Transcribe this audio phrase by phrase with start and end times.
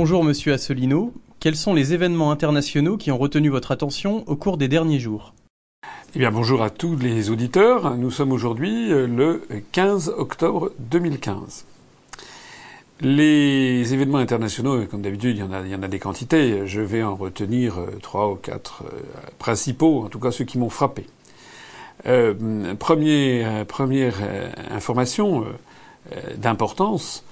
[0.00, 1.12] Bonjour Monsieur Asselineau.
[1.40, 5.34] Quels sont les événements internationaux qui ont retenu votre attention au cours des derniers jours?
[6.14, 7.96] Eh bien, bonjour à tous les auditeurs.
[7.96, 9.42] Nous sommes aujourd'hui euh, le
[9.72, 11.64] 15 octobre 2015.
[13.00, 16.64] Les événements internationaux, comme d'habitude, il y, en a, des quantités.
[16.64, 19.00] Je vais en retenir euh, trois ou quatre euh,
[19.40, 21.06] principaux, en tout cas ceux qui m'ont frappé.
[22.06, 22.34] Euh,
[22.76, 24.14] première
[24.70, 25.44] information
[26.36, 27.24] d'importance,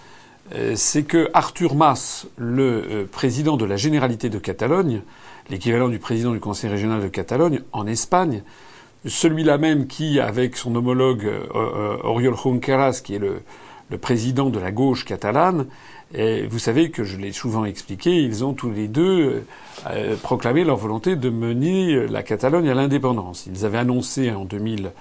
[0.74, 5.02] c'est que Artur Mas, le président de la Généralité de Catalogne,
[5.50, 8.42] l'équivalent du président du Conseil régional de Catalogne en Espagne,
[9.04, 11.30] celui-là même qui, avec son homologue
[12.04, 13.42] Oriol Junqueras, qui est le,
[13.90, 15.66] le président de la gauche catalane.
[16.14, 19.44] Et vous savez que je l'ai souvent expliqué, ils ont tous les deux
[19.90, 23.46] euh, proclamé leur volonté de mener la Catalogne à l'indépendance.
[23.46, 24.92] Ils avaient annoncé en, 2000,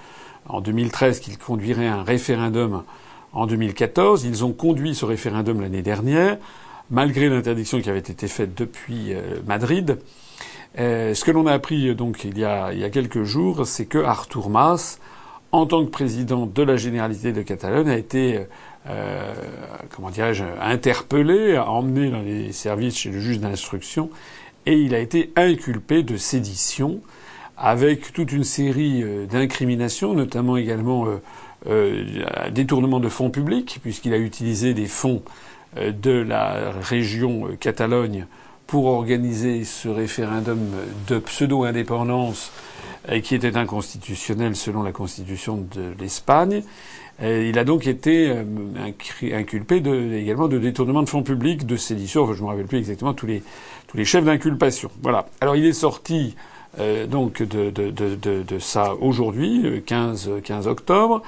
[0.48, 2.82] en 2013 qu'ils conduiraient un référendum
[3.32, 4.24] en 2014.
[4.24, 6.38] Ils ont conduit ce référendum l'année dernière,
[6.90, 9.98] malgré l'interdiction qui avait été faite depuis euh, Madrid.
[10.78, 13.66] Euh, ce que l'on a appris donc il y a, il y a quelques jours,
[13.66, 15.00] c'est que Artur Mas,
[15.52, 18.46] en tant que président de la Généralité de Catalogne, a été
[18.88, 19.34] euh,
[19.90, 24.10] comment dirais-je, interpellé, emmené dans les services chez le juge d'instruction,
[24.64, 27.00] et il a été inculpé de sédition
[27.56, 31.22] avec toute une série euh, d'incriminations, notamment également euh,
[31.68, 35.22] euh, détournement de fonds publics, puisqu'il a utilisé des fonds
[35.76, 38.26] de la région Catalogne
[38.66, 40.58] pour organiser ce référendum
[41.06, 42.50] de pseudo-indépendance
[43.22, 46.62] qui était inconstitutionnel selon la constitution de l'Espagne.
[47.22, 48.44] Il a donc été euh,
[49.32, 52.30] inculpé également de détournement de fonds publics, de sédition.
[52.32, 53.42] je ne me rappelle plus exactement tous les
[53.86, 54.90] tous les chefs d'inculpation.
[55.02, 55.26] Voilà.
[55.40, 56.36] Alors il est sorti
[56.78, 61.22] euh, donc de, de, de, de ça aujourd'hui, 15 15 octobre.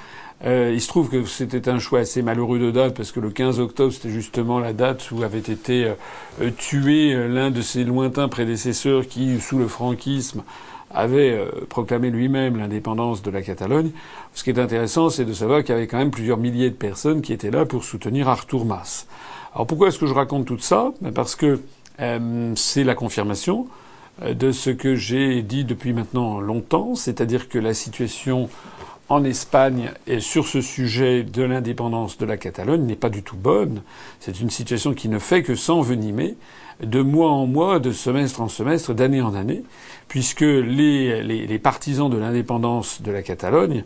[0.44, 3.30] Euh, il se trouve que c'était un choix assez malheureux de date parce que le
[3.30, 5.92] 15 octobre c'était justement la date où avait été
[6.40, 10.44] euh, tué l'un de ses lointains prédécesseurs qui, sous le franquisme,
[10.90, 13.90] avait euh, proclamé lui-même l'indépendance de la Catalogne.
[14.34, 16.76] Ce qui est intéressant, c'est de savoir qu'il y avait quand même plusieurs milliers de
[16.76, 19.06] personnes qui étaient là pour soutenir Artur Mas.
[19.54, 20.92] Alors pourquoi est-ce que je raconte tout ça?
[21.00, 21.60] Ben Parce que
[22.00, 23.87] euh, c'est la confirmation euh,
[24.22, 28.48] de ce que j'ai dit depuis maintenant longtemps, c'est-à-dire que la situation
[29.08, 33.36] en Espagne et sur ce sujet de l'indépendance de la Catalogne n'est pas du tout
[33.36, 33.82] bonne.
[34.20, 36.36] C'est une situation qui ne fait que s'envenimer
[36.82, 39.64] de mois en mois, de semestre en semestre, d'année en année,
[40.06, 43.82] puisque les, les, les partisans de l'indépendance de la Catalogne,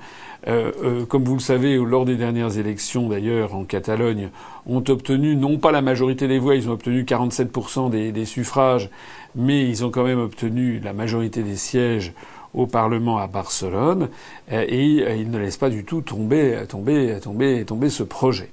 [0.46, 4.28] euh, euh, comme vous le savez, lors des dernières élections d'ailleurs en Catalogne,
[4.66, 8.90] ont obtenu non pas la majorité des voix, ils ont obtenu 47% des, des suffrages,
[9.34, 12.12] mais ils ont quand même obtenu la majorité des sièges
[12.54, 14.08] au Parlement à Barcelone,
[14.52, 18.50] euh, et ils ne laissent pas du tout tomber, tomber, tomber, tomber ce projet.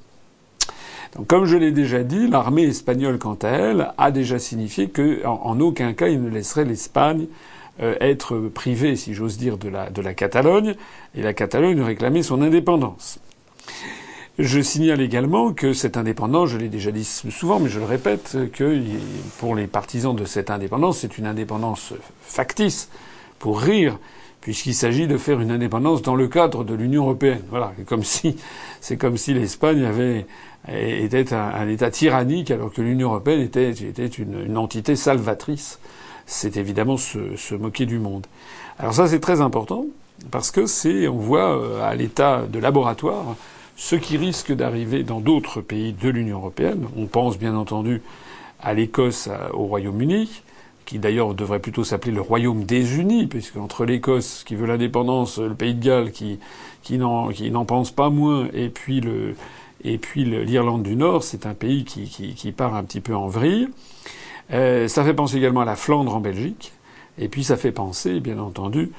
[1.15, 5.41] Donc, comme je l'ai déjà dit, l'armée espagnole, quant à elle, a déjà signifié qu'en
[5.43, 7.27] en, aucun cas il ne laisserait l'Espagne
[7.81, 10.75] euh, être privée, si j'ose dire, de la, de la Catalogne,
[11.15, 13.19] et la Catalogne réclamait son indépendance.
[14.39, 18.37] Je signale également que cette indépendance, je l'ai déjà dit souvent, mais je le répète,
[18.53, 18.81] que
[19.37, 22.87] pour les partisans de cette indépendance, c'est une indépendance factice,
[23.37, 23.99] pour rire,
[24.39, 27.41] puisqu'il s'agit de faire une indépendance dans le cadre de l'Union européenne.
[27.49, 28.37] Voilà, comme si
[28.79, 30.25] c'est comme si l'Espagne avait
[30.69, 35.79] était un, État tyrannique alors que l'Union européenne était, était une, une, entité salvatrice.
[36.25, 38.25] C'est évidemment se, se, moquer du monde.
[38.77, 39.85] Alors ça c'est très important
[40.31, 43.35] parce que c'est on voit euh, à l'état de laboratoire
[43.79, 46.85] ce qui risque d'arriver dans d'autres pays de l'Union européenne.
[46.97, 48.01] On pense bien entendu
[48.59, 50.29] à l'Écosse, au Royaume-Uni,
[50.85, 55.39] qui d'ailleurs devrait plutôt s'appeler le Royaume des Unis, puisque entre l'Écosse qui veut l'indépendance,
[55.39, 56.39] le Pays de Galles qui,
[56.83, 59.35] qui n'en pense pas moins, et puis le,
[59.85, 63.15] et puis l'Irlande du Nord, c'est un pays qui, qui, qui, part un petit peu
[63.15, 63.69] en vrille.
[64.51, 66.73] Euh, ça fait penser également à la Flandre en Belgique.
[67.17, 68.91] Et puis ça fait penser, bien entendu,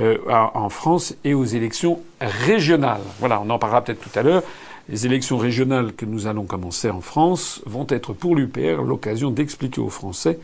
[0.00, 3.02] euh, en France et aux élections régionales.
[3.18, 4.42] Voilà, on en parlera peut-être tout à l'heure.
[4.88, 9.80] Les élections régionales que nous allons commencer en France vont être pour l'UPR l'occasion d'expliquer
[9.80, 10.38] aux Français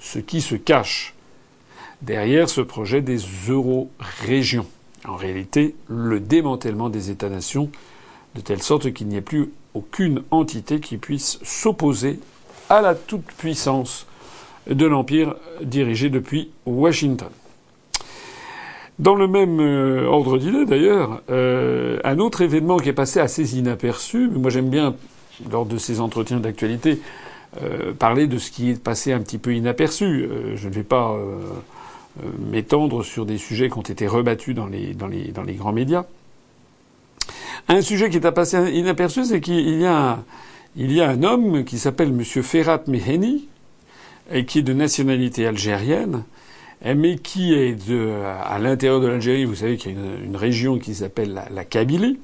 [0.00, 1.14] ce qui se cache
[2.02, 4.66] derrière ce projet des euro-régions.
[5.08, 7.70] En réalité, le démantèlement des États-nations
[8.34, 12.20] de telle sorte qu'il n'y ait plus aucune entité qui puisse s'opposer
[12.68, 14.06] à la toute-puissance
[14.68, 17.30] de l'Empire dirigé depuis Washington.
[19.00, 23.56] Dans le même euh, ordre d'idée, d'ailleurs, euh, un autre événement qui est passé assez
[23.56, 24.94] inaperçu, moi j'aime bien,
[25.50, 27.00] lors de ces entretiens d'actualité,
[27.62, 30.28] euh, parler de ce qui est passé un petit peu inaperçu.
[30.54, 31.16] je ne vais pas
[32.50, 34.94] m'étendre sur des sujets qui ont été rebattus dans les,
[35.56, 36.04] grands médias.
[37.68, 40.18] Un sujet qui est à passer inaperçu, c'est qu'il y a,
[40.76, 42.22] il y a un homme qui s'appelle M.
[42.22, 43.48] Ferhat Meheni,
[44.30, 46.22] et qui est de nationalité algérienne,
[46.84, 50.78] mais qui est de, à l'intérieur de l'Algérie, vous savez qu'il y a une, région
[50.78, 52.18] qui s'appelle la, la, Kabylie.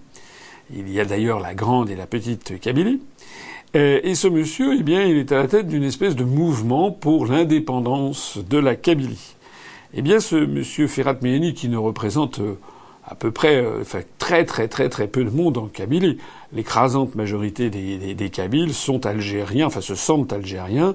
[0.74, 3.00] Il y a d'ailleurs la grande et la petite Kabylie.
[3.76, 6.90] Euh, et ce monsieur, eh bien, il est à la tête d'une espèce de mouvement
[6.90, 9.34] pour l'indépendance de la Kabylie.
[9.92, 12.58] Eh bien, ce monsieur Ferhat Meheni, qui ne représente euh,
[13.04, 16.18] à peu près, euh, enfin, très très très très peu de monde en Kabylie.
[16.52, 20.94] L'écrasante majorité des, des, des, Kabyles sont algériens, enfin se sentent algériens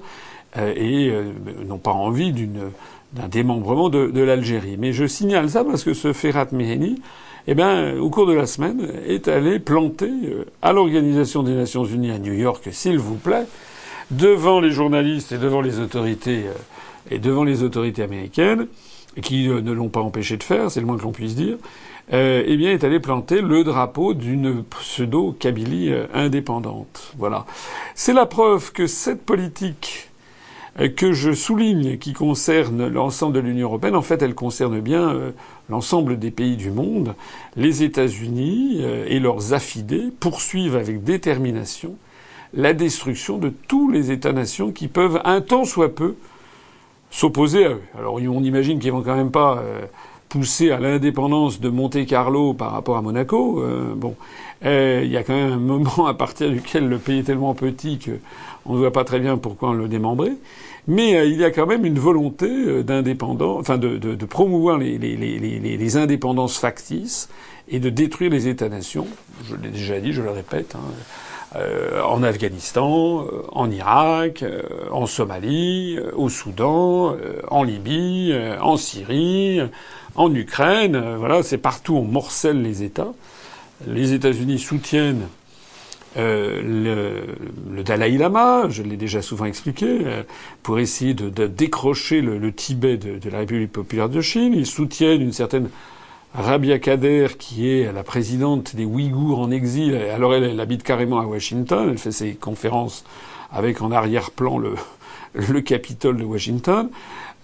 [0.58, 1.10] et
[1.66, 2.72] n'ont pas envie d'une
[3.14, 4.78] d'un démembrement de, de l'Algérie.
[4.78, 7.02] Mais je signale ça parce que ce Ferhat Meheni,
[7.48, 11.84] eh bien, au cours de la semaine, est allé planter euh, à l'Organisation des Nations
[11.84, 13.46] Unies à New York, s'il vous plaît,
[14.12, 16.54] devant les journalistes et devant les autorités euh,
[17.10, 18.68] et devant les autorités américaines,
[19.22, 21.58] qui euh, ne l'ont pas empêché de faire, c'est le moins que l'on puisse dire,
[22.14, 27.14] eh bien, est allé planter le drapeau d'une pseudo-Kabylie indépendante.
[27.18, 27.46] Voilà.
[27.96, 30.11] C'est la preuve que cette politique euh,
[30.96, 35.32] que je souligne qui concerne l'ensemble de l'Union européenne, en fait, elle concerne bien euh,
[35.70, 37.14] l'ensemble des pays du monde.
[37.56, 41.96] Les États-Unis euh, et leurs affidés poursuivent avec détermination
[42.54, 46.16] la destruction de tous les États-nations qui peuvent, un temps soit peu,
[47.10, 47.82] s'opposer à eux.
[47.98, 49.64] Alors on imagine qu'ils vont quand même pas
[50.28, 53.64] pousser à l'indépendance de Monte-Carlo par rapport à Monaco.
[53.96, 54.16] bon,
[54.64, 58.00] il y a quand même un moment à partir duquel le pays est tellement petit
[58.00, 58.20] que
[58.66, 60.34] on ne voit pas très bien pourquoi on le démembrait.
[60.88, 62.84] Mais euh, il y a quand même une volonté euh,
[63.60, 67.30] enfin de, promouvoir les, indépendances factices
[67.70, 69.08] et de détruire les États-nations.
[69.48, 70.76] Je l'ai déjà dit, je le répète.
[70.76, 70.80] Hein,
[71.58, 74.46] euh, en Afghanistan, en Irak,
[74.90, 77.18] en Somalie, au Soudan,
[77.50, 79.60] en Libye, en Syrie,
[80.16, 81.16] en Ukraine.
[81.18, 83.12] voilà, c'est partout on morcelle les États.
[83.86, 85.28] Les États-Unis soutiennent
[86.18, 90.24] euh, le, le, Dalai Lama, je l'ai déjà souvent expliqué, euh,
[90.62, 94.54] pour essayer de, de décrocher le, le Tibet de, de, la République populaire de Chine.
[94.54, 95.70] Ils soutiennent une certaine
[96.34, 99.96] Rabia Kader, qui est la présidente des Ouïghours en exil.
[99.96, 101.88] Alors elle, elle habite carrément à Washington.
[101.92, 103.06] Elle fait ses conférences
[103.52, 104.76] avec en arrière-plan le,
[105.34, 106.90] le Capitole de Washington.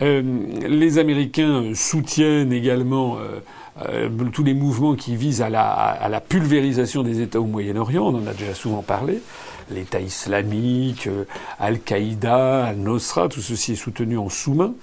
[0.01, 0.21] Euh,
[0.67, 3.17] les Américains soutiennent également
[3.85, 7.45] euh, euh, tous les mouvements qui visent à la, à la, pulvérisation des États au
[7.45, 9.21] Moyen-Orient, on en a déjà souvent parlé,
[9.71, 11.25] l'État islamique, euh,
[11.59, 14.73] Al-Qaïda, Al-Nosra, tout ceci est soutenu en sous-main.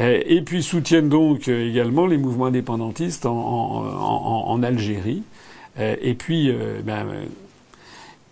[0.00, 5.22] Euh, et puis soutiennent donc également les mouvements indépendantistes en, en, en Algérie.
[5.78, 6.54] Et puis,
[6.84, 7.06] ben,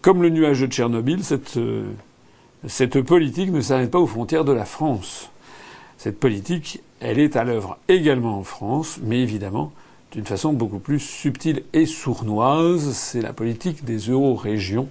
[0.03, 1.59] comme le nuage de Tchernobyl, cette,
[2.67, 5.31] cette politique ne s'arrête pas aux frontières de la France.
[5.97, 9.73] Cette politique, elle est à l'œuvre également en France, mais évidemment,
[10.13, 12.93] d'une façon beaucoup plus subtile et sournoise.
[12.93, 14.89] C'est la politique des euro-régions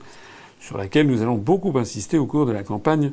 [0.59, 3.11] sur laquelle nous allons beaucoup insister au cours de la campagne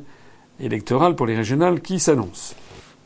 [0.59, 2.55] électorale pour les régionales qui s'annonce.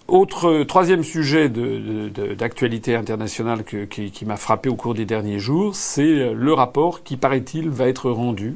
[0.08, 6.54] Autre troisième sujet d'actualité internationale qui, m'a frappé au cours des derniers jours, c'est le
[6.54, 8.56] rapport qui, paraît-il, va être rendu,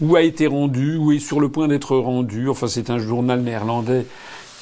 [0.00, 2.48] ou a été rendu, ou est sur le point d'être rendu.
[2.48, 4.06] Enfin, c'est un journal néerlandais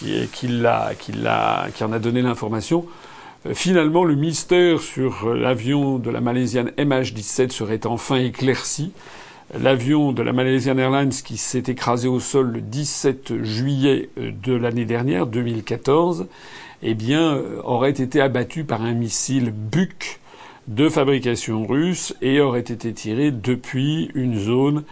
[0.00, 2.86] qui, en a donné l'information
[3.54, 8.92] finalement, le mystère sur euh, l'avion de la Malaisienne MH17 serait enfin éclairci.
[9.58, 14.54] L'avion de la Malaysian Airlines qui s'est écrasé au sol le 17 juillet euh, de
[14.54, 16.26] l'année dernière, 2014,
[16.84, 20.20] eh bien, aurait été abattu par un missile Buk
[20.66, 24.82] de fabrication russe et aurait été tiré depuis une zone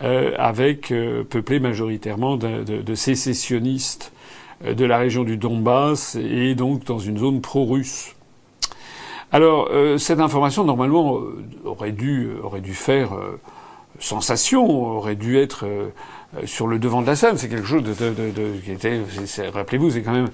[0.00, 0.92] avec
[1.30, 4.17] peuplée majoritairement de, sécessionnistes euh,
[4.64, 8.14] de la région du Donbass et donc dans une zone pro-russe.
[9.30, 13.10] Alors euh, cette information normalement euh, aurait dû aurait dû faire
[14.00, 15.66] sensation, aurait dû être
[16.44, 17.36] sur le devant de la scène.
[17.36, 19.00] C'est quelque chose de, de, de, qui était.
[19.52, 20.28] Rappelez-vous, c'est quand même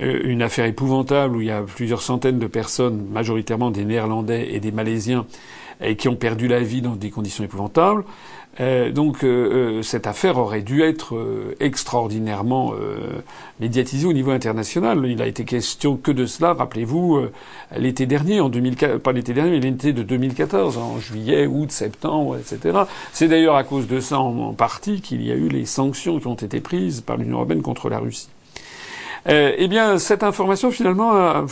[0.00, 4.60] une affaire épouvantable où il y a plusieurs centaines de personnes, majoritairement des Néerlandais et
[4.60, 5.26] des Malaisiens,
[5.80, 8.04] et qui ont perdu la vie dans des conditions épouvantables.
[8.58, 11.14] Euh, donc euh, euh, cette affaire aurait dû être
[11.60, 12.72] extraordinairement
[13.60, 15.04] médiatisée au niveau international.
[15.06, 17.26] Il a été question que de cela, rappelez-vous,
[17.76, 22.36] l'été dernier, en 2004, pas l'été dernier, mais l'été de 2014, en juillet, août, septembre,
[22.36, 22.80] etc.
[23.12, 26.26] C'est d'ailleurs à cause de ça, en, partie, qu'il y a eu les sanctions qui
[26.26, 28.28] ont été prises par l'Union européenne contre la Russie.
[29.28, 31.46] eh bien, cette information, finalement,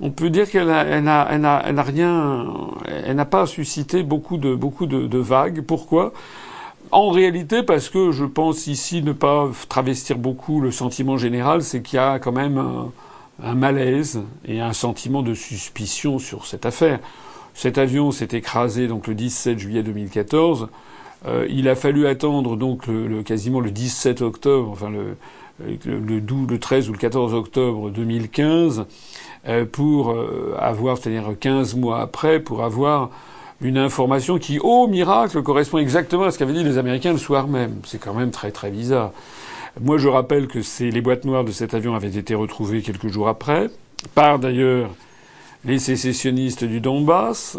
[0.00, 2.46] on peut dire qu'elle n'a rien,
[2.86, 5.62] elle n'a pas suscité beaucoup de beaucoup de, vagues.
[5.62, 6.12] Pourquoi?
[6.90, 11.82] En réalité, parce que je pense ici ne pas travestir beaucoup le sentiment général, c'est
[11.82, 12.62] qu'il y a quand même
[13.42, 17.00] un, malaise et un sentiment de suspicion sur cette affaire.
[17.54, 20.68] Cet avion s'est écrasé donc le 17 juillet 2014.
[21.48, 25.16] il a fallu attendre donc le, quasiment le 17 octobre, enfin le,
[25.84, 28.86] le, 12, le 13 ou le 14 octobre 2015
[29.72, 30.14] pour
[30.58, 33.10] avoir, c'est-à-dire 15 mois après, pour avoir
[33.60, 37.48] une information qui, au miracle, correspond exactement à ce qu'avaient dit les Américains le soir
[37.48, 37.80] même.
[37.84, 39.12] C'est quand même très très bizarre.
[39.80, 43.28] Moi, je rappelle que les boîtes noires de cet avion avaient été retrouvées quelques jours
[43.28, 43.68] après,
[44.14, 44.90] par d'ailleurs
[45.64, 47.58] les sécessionnistes du Donbass,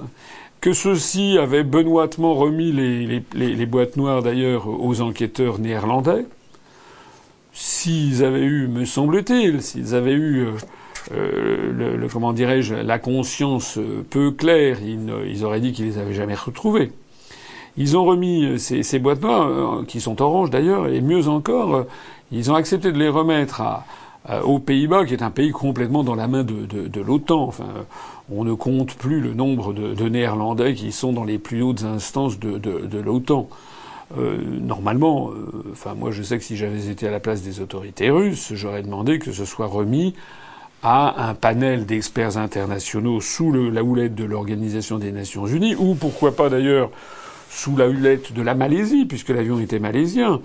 [0.62, 6.26] que ceux-ci avaient benoîtement remis les, les boîtes noires d'ailleurs aux enquêteurs néerlandais.
[7.54, 10.48] S'ils avaient eu, me semble-t-il, s'ils avaient eu
[11.12, 15.98] euh, euh, le, comment dirais-je, la conscience euh, peu claire, ils, auraient dit qu'ils les
[15.98, 16.92] avaient jamais retrouvés.
[17.78, 21.86] Ils ont remis euh, ces, boîtes noires, qui sont oranges d'ailleurs, et mieux encore,
[22.32, 23.62] ils ont accepté de les remettre
[24.44, 27.44] aux Pays-Bas, qui est un pays complètement dans la main de, l'OTAN.
[27.44, 27.66] Enfin,
[28.32, 32.38] on ne compte plus le nombre de, Néerlandais qui sont dans les plus hautes instances
[32.38, 33.50] de, l'OTAN.
[34.16, 35.32] normalement,
[35.72, 38.84] enfin moi je sais que si j'avais été à la place des autorités russes, j'aurais
[38.84, 40.14] demandé que ce soit remis
[40.84, 46.36] à un panel d'experts internationaux sous la houlette de l'Organisation des Nations Unies, ou pourquoi
[46.36, 46.90] pas d'ailleurs
[47.50, 50.40] sous la houlette de la Malaisie, puisque l'avion était malaisien.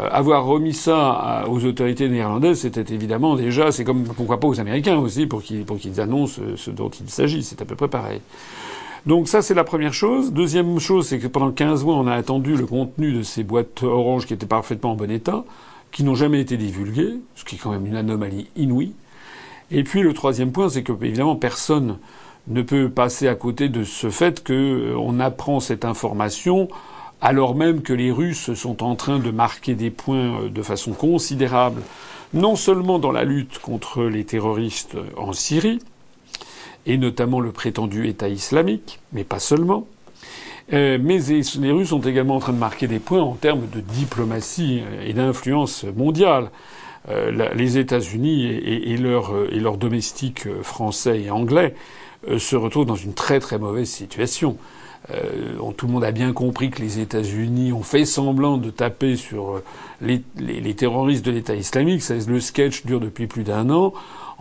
[0.00, 4.60] Euh, avoir remis ça aux autorités néerlandaises, c'était évidemment déjà, c'est comme pourquoi pas aux
[4.60, 7.42] Américains aussi, pour qu'ils annoncent ce dont il s'agit.
[7.42, 8.20] C'est à peu près pareil.
[9.04, 10.32] Donc ça, c'est la première chose.
[10.32, 13.82] Deuxième chose, c'est que pendant 15 mois, on a attendu le contenu de ces boîtes
[13.82, 15.44] oranges qui étaient parfaitement en bon état,
[15.90, 18.92] qui n'ont jamais été divulguées, ce qui est quand même une anomalie inouïe.
[19.72, 21.98] Et puis le troisième point, c'est que évidemment personne
[22.46, 26.68] ne peut passer à côté de ce fait qu'on euh, apprend cette information
[27.22, 30.92] alors même que les Russes sont en train de marquer des points euh, de façon
[30.92, 31.82] considérable,
[32.34, 35.78] non seulement dans la lutte contre les terroristes en Syrie,
[36.84, 39.86] et notamment le prétendu État islamique, mais pas seulement,
[40.72, 43.80] euh, mais les Russes sont également en train de marquer des points en termes de
[43.80, 46.50] diplomatie et d'influence mondiale.
[47.08, 51.74] Euh, les États-Unis et, leurs et leurs domestiques euh, français et anglais
[52.28, 54.56] euh, se retrouvent dans une très très mauvaise situation.
[55.76, 59.60] tout le monde a bien compris que les États-Unis ont fait semblant de taper sur
[60.00, 62.08] les, les terroristes de l'État islamique.
[62.08, 63.92] Le sketch dure depuis plus d'un an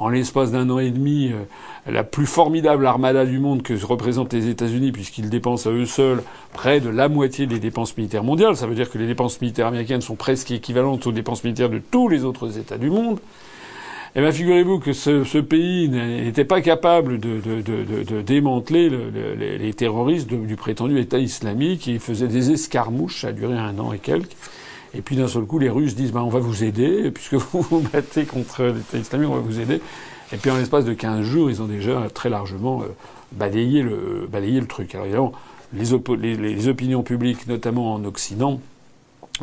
[0.02, 1.44] en l'espace d'un an et demi euh,
[1.86, 6.24] la plus formidable armada du monde que représentent les États-Unis, puisqu'ils dépensent à eux seuls
[6.54, 8.56] près de la moitié des dépenses militaires mondiales.
[8.56, 11.78] Ça veut dire que les dépenses militaires américaines sont presque équivalentes aux dépenses militaires de
[11.78, 13.20] tous les autres États du monde.
[14.16, 21.00] Eh bien, figurez-vous que ce, pays n'était pas capable de, démanteler les, terroristes du prétendu
[21.00, 21.86] État islamique.
[21.86, 24.36] Il faisait des escarmouches, ça a duré un an et quelques.
[24.94, 27.62] Et puis d'un seul coup, les Russes disent bah, on va vous aider, puisque vous
[27.62, 29.82] vous battez contre l'État islamique, on va vous aider.
[30.34, 32.86] Et puis en l'espace de 15 jours, ils ont déjà très largement euh,
[33.34, 34.96] balayé, le, truc.
[34.96, 35.34] Alors évidemment,
[35.74, 38.60] les, les, opinions publiques, notamment en Occident,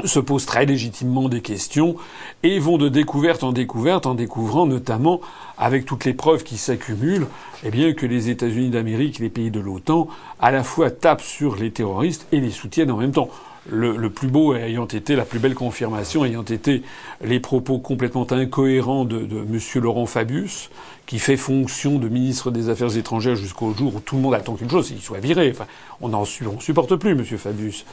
[0.04, 1.96] se posent très légitimement des questions
[2.42, 5.20] et vont de découverte en découverte en découvrant notamment
[5.56, 7.26] avec toutes les preuves qui s'accumulent,
[7.64, 10.08] eh bien que les États-Unis d'Amérique, les pays de l'OTAN,
[10.40, 13.28] à la fois tapent sur les terroristes et les soutiennent en même temps
[13.70, 16.82] le, plus beau ayant été, la plus belle confirmation ayant été
[17.22, 19.58] les propos complètement incohérents de, de M.
[19.82, 20.70] Laurent Fabius,
[21.06, 24.54] qui fait fonction de ministre des Affaires étrangères jusqu'au jour où tout le monde attend
[24.54, 25.50] qu'une chose, qu'il soit viré.
[25.50, 25.66] Enfin,
[26.00, 27.24] on n'en supporte plus, M.
[27.24, 27.84] Fabius.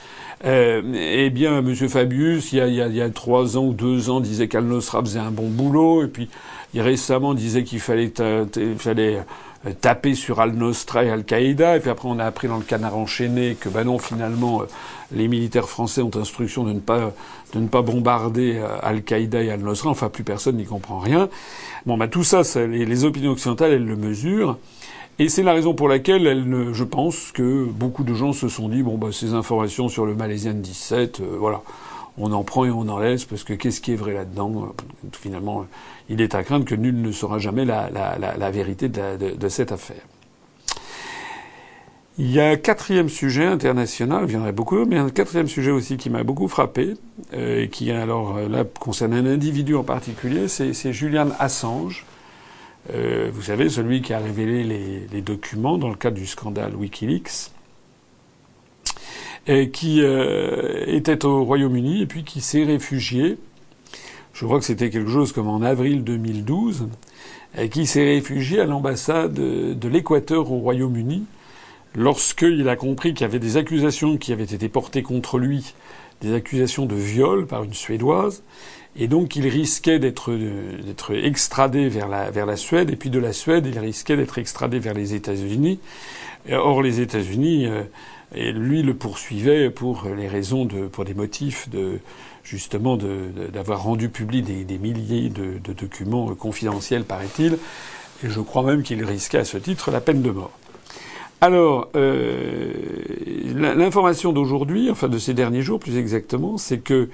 [0.44, 1.74] Euh, eh bien, M.
[1.76, 5.20] Fabius, il y, a, il, y a, trois ans ou deux ans, disait qu'Al-Nosra faisait
[5.20, 6.30] un bon boulot, et puis
[6.74, 8.12] il récemment disait qu'il fallait,
[8.78, 9.22] fallait
[9.66, 12.98] euh, taper sur Al-Nosra et Al-Qaïda, et puis après on a appris dans le canard
[12.98, 14.66] enchaîné que, ben non, finalement, euh,
[15.12, 17.14] les militaires français ont instruction de ne pas,
[17.54, 21.30] de ne pas bombarder euh, Al-Qaïda et Al-Nosra, enfin plus personne n'y comprend rien.
[21.86, 24.58] Bon, ben tout ça, les, opinions occidentales, elles le mesurent.
[25.18, 28.68] Et c'est la raison pour laquelle elle, je pense que beaucoup de gens se sont
[28.68, 31.62] dit bon bah ces informations sur le Malaisien 17, voilà,
[32.18, 34.74] on en prend et on en laisse parce que qu'est-ce qui est vrai là-dedans
[35.14, 35.66] Finalement,
[36.10, 39.18] il est à craindre que nul ne saura jamais la, la, la, la vérité de,
[39.18, 40.02] de, de, cette affaire.
[42.18, 45.48] Il y a un quatrième sujet international, il y en a beaucoup, mais un quatrième
[45.48, 46.94] sujet aussi qui m'a beaucoup frappé,
[47.34, 52.06] euh, et qui alors euh, là concerne un individu en particulier, c'est Julian Assange.
[52.94, 56.76] Euh, vous savez, celui qui a révélé les, les, documents dans le cadre du scandale
[56.76, 57.52] Wikileaks,
[59.48, 63.38] et qui euh, était au Royaume-Uni et puis qui s'est réfugié
[64.36, 66.90] je crois que c'était quelque chose comme en avril 2012,
[67.58, 71.24] et qui s'est réfugié à l'ambassade de l'Équateur au Royaume-Uni,
[71.96, 75.74] lorsqu'il a compris qu'il y avait des accusations qui avaient été portées contre lui
[76.20, 78.44] des accusations de viol par une Suédoise.
[78.98, 83.66] Et donc il risquait d'être d'être extradé vers la Suède et puis de la Suède
[83.68, 85.80] il risquait d'être extradé vers les États-Unis.
[86.52, 87.84] Or les États-Unis euh,
[88.52, 92.00] lui le poursuivait pour les raisons de pour des motifs de
[92.44, 97.58] justement d'avoir rendu public des, des milliers de, de, documents confidentiels paraît-il.
[98.24, 100.52] Et je crois même qu'il risquait à ce titre la peine de mort.
[101.46, 102.74] Alors, euh,
[103.54, 107.08] l'information d'aujourd'hui, enfin de ces derniers jours plus exactement, c'est que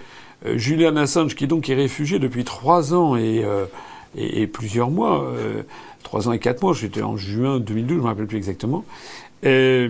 [0.46, 3.66] euh, Julian Assange, qui donc est réfugié depuis trois ans et, euh,
[4.54, 5.34] plusieurs mois,
[6.04, 8.86] trois ans et quatre mois, j'étais en juin 2012, je ne me rappelle plus exactement,
[9.44, 9.90] eh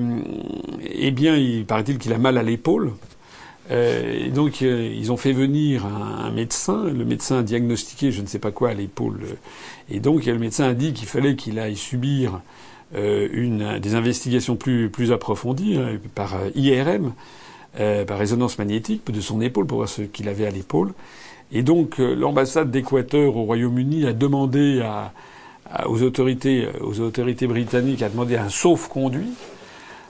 [1.12, 2.93] bien, il paraît-il qu'il a mal à l'épaule.
[3.69, 6.86] et donc, ils ont fait venir un, médecin.
[6.86, 9.19] Le médecin a diagnostiqué je ne sais pas quoi à l'épaule.
[9.91, 12.41] Et donc, le médecin a dit qu'il fallait qu'il aille subir
[12.93, 17.13] une, des investigations plus, plus approfondies hein, par IRM
[17.79, 20.91] euh, par résonance magnétique de son épaule pour voir ce qu'il avait à l'épaule.
[21.53, 25.13] Et donc euh, l'ambassade d'Équateur au Royaume-Uni a demandé à,
[25.88, 29.29] aux autorités, euh, aux autorités britanniques a demandé un sauf-conduit,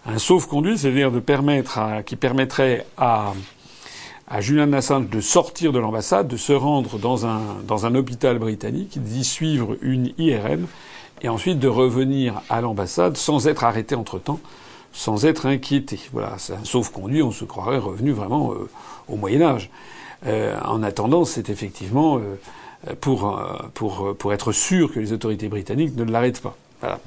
[0.07, 3.35] un sauf-conduit, c'est-à-dire de permettre à, qui permettrait à
[4.27, 8.39] à Julian Assange de sortir de l'ambassade, de se rendre dans un, dans un hôpital
[8.39, 10.65] britannique, d'y suivre une IRM,
[11.21, 14.39] et ensuite de revenir à l'ambassade sans être arrêté entre-temps,
[14.91, 15.99] sans être inquiété.
[16.11, 18.69] Voilà, c'est un sauf-conduit, on se croirait revenu vraiment euh,
[19.07, 19.69] au Moyen Âge.
[20.25, 23.39] Euh, en attendant, c'est effectivement euh, pour,
[23.73, 26.57] pour, pour être sûr que les autorités britanniques ne l'arrêtent pas.
[26.81, 26.99] Voilà.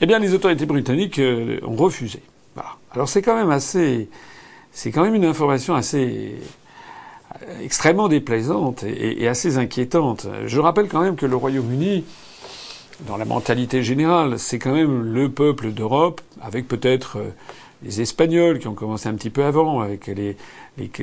[0.00, 1.20] eh bien, les autorités britanniques
[1.66, 2.22] ont refusé.
[2.54, 2.70] Voilà.
[2.92, 4.08] Alors c'est quand même assez,
[4.70, 6.36] c'est quand même une information assez
[7.60, 10.28] extrêmement déplaisante et assez inquiétante.
[10.46, 12.04] Je rappelle quand même que le Royaume-Uni
[13.00, 17.30] dans la mentalité générale, c'est quand même le peuple d'Europe, avec peut-être euh,
[17.82, 20.36] les Espagnols qui ont commencé un petit peu avant, avec les,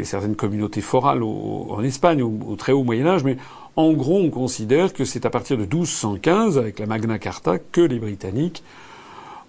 [0.04, 3.38] certaines communautés forales en Espagne au, au, très haut Moyen Âge, mais
[3.76, 7.82] en gros, on considère que c'est à partir de 1215, avec la Magna Carta, que
[7.82, 8.64] les Britanniques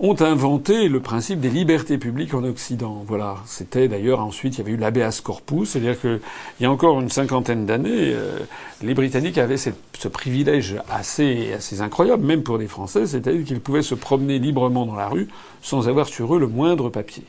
[0.01, 3.05] ont inventé le principe des libertés publiques en Occident.
[3.07, 3.37] Voilà.
[3.47, 6.21] C'était d'ailleurs ensuite, il y avait eu l'habeas corpus, c'est-à-dire qu'il
[6.61, 8.38] y a encore une cinquantaine d'années, euh,
[8.83, 13.83] les Britanniques avaient ce privilège assez, assez incroyable, même pour les Français, c'est-à-dire qu'ils pouvaient
[13.83, 15.29] se promener librement dans la rue
[15.62, 17.23] sans avoir sur eux le moindre papier.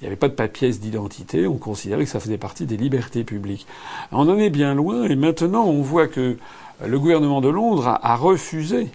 [0.00, 3.24] Il n'y avait pas de papiers d'identité, on considérait que ça faisait partie des libertés
[3.24, 3.66] publiques.
[4.12, 6.36] On en est bien loin, et maintenant on voit que
[6.84, 8.88] le gouvernement de Londres a refusé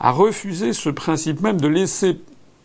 [0.00, 2.18] a refusé ce principe même de laisser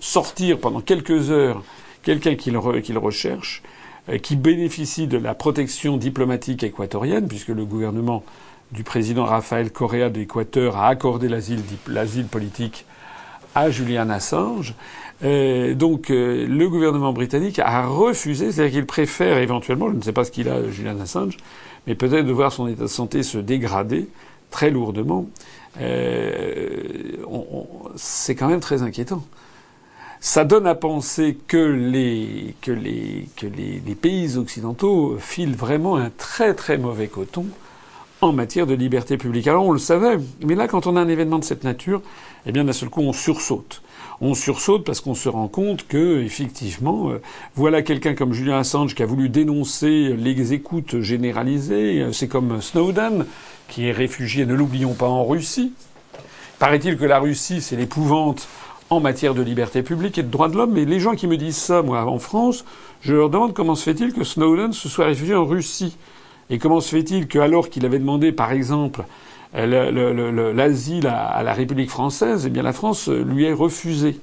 [0.05, 1.63] sortir pendant quelques heures
[2.03, 3.63] quelqu'un qu'il recherche,
[4.09, 8.23] euh, qui bénéficie de la protection diplomatique équatorienne, puisque le gouvernement
[8.71, 12.85] du président Rafael Correa d'Équateur a accordé l'asile politique
[13.55, 14.75] à Julian Assange.
[15.23, 20.13] Euh, donc euh, le gouvernement britannique a refusé, c'est-à-dire qu'il préfère éventuellement, je ne sais
[20.13, 21.37] pas ce qu'il a, Julian Assange,
[21.87, 24.07] mais peut-être de voir son état de santé se dégrader
[24.51, 25.25] très lourdement.
[27.95, 29.23] C'est quand même très inquiétant
[30.25, 36.09] ça donne à penser que les, que les, que les, pays occidentaux filent vraiment un
[36.09, 37.45] très très mauvais coton
[38.21, 39.47] en matière de liberté publique.
[39.47, 42.01] Alors on le savait, mais là quand on a un événement de cette nature,
[42.47, 43.83] eh bien d'un seul coup on sursaute.
[44.19, 47.21] On sursaute parce qu'on se rend compte que effectivement, euh,
[47.53, 52.03] voilà quelqu'un comme Julian Assange qui a voulu dénoncer les écoutes généralisées.
[52.13, 53.27] C'est comme Snowden
[53.67, 55.73] qui est réfugié, ne l'oublions pas, en Russie.
[56.57, 58.47] Paraît-il que la Russie, c'est l'épouvante
[58.89, 60.73] en matière de liberté publique et de droits de l'homme.
[60.73, 62.65] Mais les gens qui me disent ça, moi, en France,
[63.01, 65.97] je leur demande comment se fait-il que Snowden se soit réfugié en Russie
[66.49, 69.03] Et comment se fait-il qu'alors qu'il avait demandé, par exemple,
[69.53, 74.19] l'asile à, la République française, eh bien la France lui ait refusé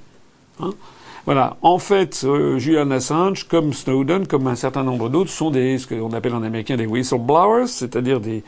[0.59, 0.71] hein
[1.25, 1.55] voilà.
[1.61, 5.87] En fait, euh, Julian Assange, comme Snowden, comme un certain nombre d'autres, sont des ce
[5.87, 8.43] qu'on appelle en américain des whistleblowers, c'est-à-dire des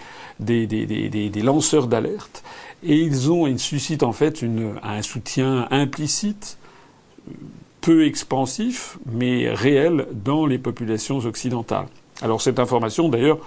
[1.41, 2.43] lanceurs d'alerte
[2.85, 4.45] et ils ont, ils suscitent en fait
[4.83, 6.57] un soutien implicite,
[7.81, 11.87] peu expansif, mais réel dans les populations occidentales.
[12.21, 13.39] Alors cette information, d'ailleurs,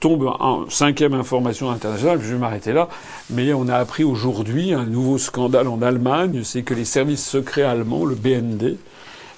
[0.00, 2.88] tombe en cinquième information internationale, je vais m'arrêter là,
[3.30, 7.62] mais on a appris aujourd'hui un nouveau scandale en Allemagne, c'est que les services secrets
[7.62, 8.76] allemands, le BND,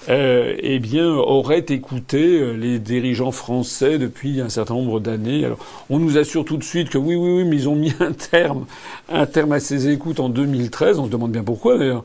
[0.09, 5.44] euh, eh bien, aurait écouté euh, les dirigeants français depuis un certain nombre d'années.
[5.44, 5.59] Alors,
[5.90, 8.12] on nous assure tout de suite que oui, oui, oui, mais ils ont mis un
[8.12, 8.64] terme,
[9.11, 10.99] un terme à ces écoutes en 2013.
[10.99, 12.05] On se demande bien pourquoi, d'ailleurs.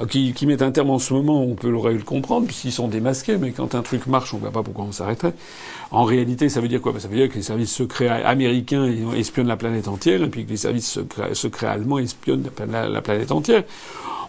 [0.00, 3.36] Ah, qui, mettent un terme en ce moment, on peut le comprendre, puisqu'ils sont démasqués,
[3.36, 5.34] mais quand un truc marche, on ne voit pas pourquoi on s'arrêterait.
[5.90, 6.92] En réalité, ça veut dire quoi?
[6.92, 10.44] Ben, Ça veut dire que les services secrets américains espionnent la planète entière, et puis
[10.44, 11.00] que les services
[11.32, 13.64] secrets, allemands espionnent la planète entière.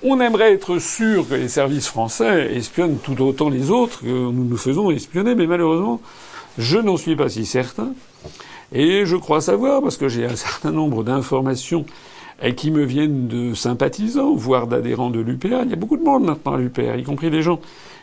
[0.02, 4.46] On aimerait être sûr que les services français espionnent tout autant les autres que nous
[4.46, 6.00] nous faisons espionner, mais malheureusement,
[6.58, 7.94] Je n'en suis pas si certain.
[8.74, 11.86] Et je crois savoir, parce que j'ai un certain nombre d'informations
[12.56, 15.64] qui me viennent de sympathisants, voire d'adhérents de l'UPA.
[15.64, 17.60] Il y a beaucoup de monde maintenant à l'UPA, y compris des gens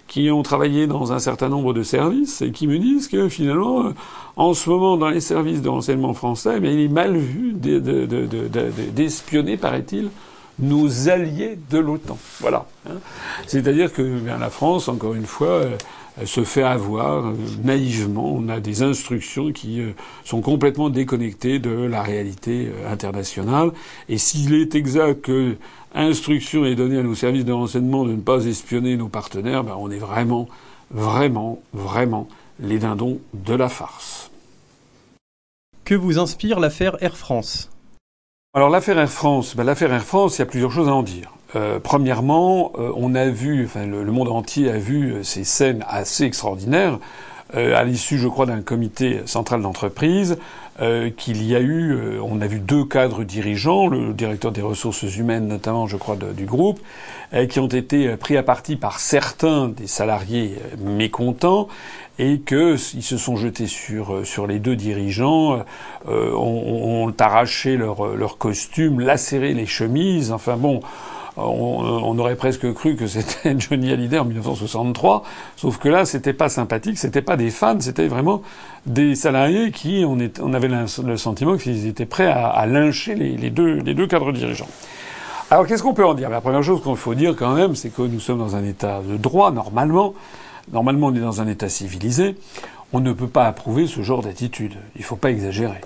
[0.06, 3.86] qui ont travaillé dans un certain nombre de services et qui me disent que finalement,
[3.86, 3.90] euh,
[4.36, 7.54] en ce moment, dans les services de renseignement français, mais il est mal vu
[8.94, 10.10] d'espionner, paraît-il,
[10.58, 12.18] nos alliés de l'OTAN.
[12.40, 12.66] Voilà.
[12.88, 12.94] Hein.
[13.46, 15.76] C'est-à-dire que bien, la France, encore une fois, euh,
[16.24, 18.32] se fait avoir euh, naïvement.
[18.34, 19.82] On a des instructions qui
[20.24, 23.72] sont complètement déconnectées de la réalité internationale.
[24.08, 25.56] Et s'il est exact que
[25.94, 29.76] instruction est donnée à nos services de renseignement de ne pas espionner nos partenaires, ben
[29.78, 30.48] on est vraiment,
[30.90, 32.28] vraiment, vraiment
[32.60, 34.30] les dindons de la farce.
[35.84, 37.70] Que vous inspire l'affaire Air France?
[38.56, 41.02] Alors l'affaire Air France, ben, l'affaire Air France, il y a plusieurs choses à en
[41.02, 41.30] dire.
[41.56, 45.84] Euh, premièrement, euh, on a vu, enfin le, monde entier a vu euh, ces scènes
[45.86, 46.98] assez extraordinaires
[47.52, 50.38] à l'issue, je crois, d'un comité central d'entreprise
[50.80, 54.60] euh, qu'il y a eu, euh, on a vu deux cadres dirigeants, le directeur des
[54.60, 56.80] ressources humaines notamment, je crois, du groupe,
[57.32, 61.68] euh, qui ont été pris à partie par certains des salariés mécontents
[62.18, 65.64] et qu'ils se sont jetés sur sur les deux dirigeants,
[66.06, 70.80] ont, ont, arraché leur leur costume, lacéré les chemises, enfin bon
[71.36, 75.22] on, aurait presque cru que c'était Johnny Hallyday en 1963,
[75.56, 78.42] sauf que là, c'était pas sympathique, c'était pas des fans, c'était vraiment
[78.86, 83.74] des salariés qui, on, on avait le sentiment qu'ils étaient prêts à, lyncher les, deux,
[83.80, 84.68] les deux cadres dirigeants.
[85.50, 86.28] Alors, qu'est-ce qu'on peut en dire?
[86.28, 89.00] La première chose qu'il faut dire quand même, c'est que nous sommes dans un état
[89.06, 90.14] de droit, normalement.
[90.72, 92.36] Normalement, on est dans un état civilisé.
[92.92, 94.74] On ne peut pas approuver ce genre d'attitude.
[94.96, 95.80] Il ne faut pas exagérer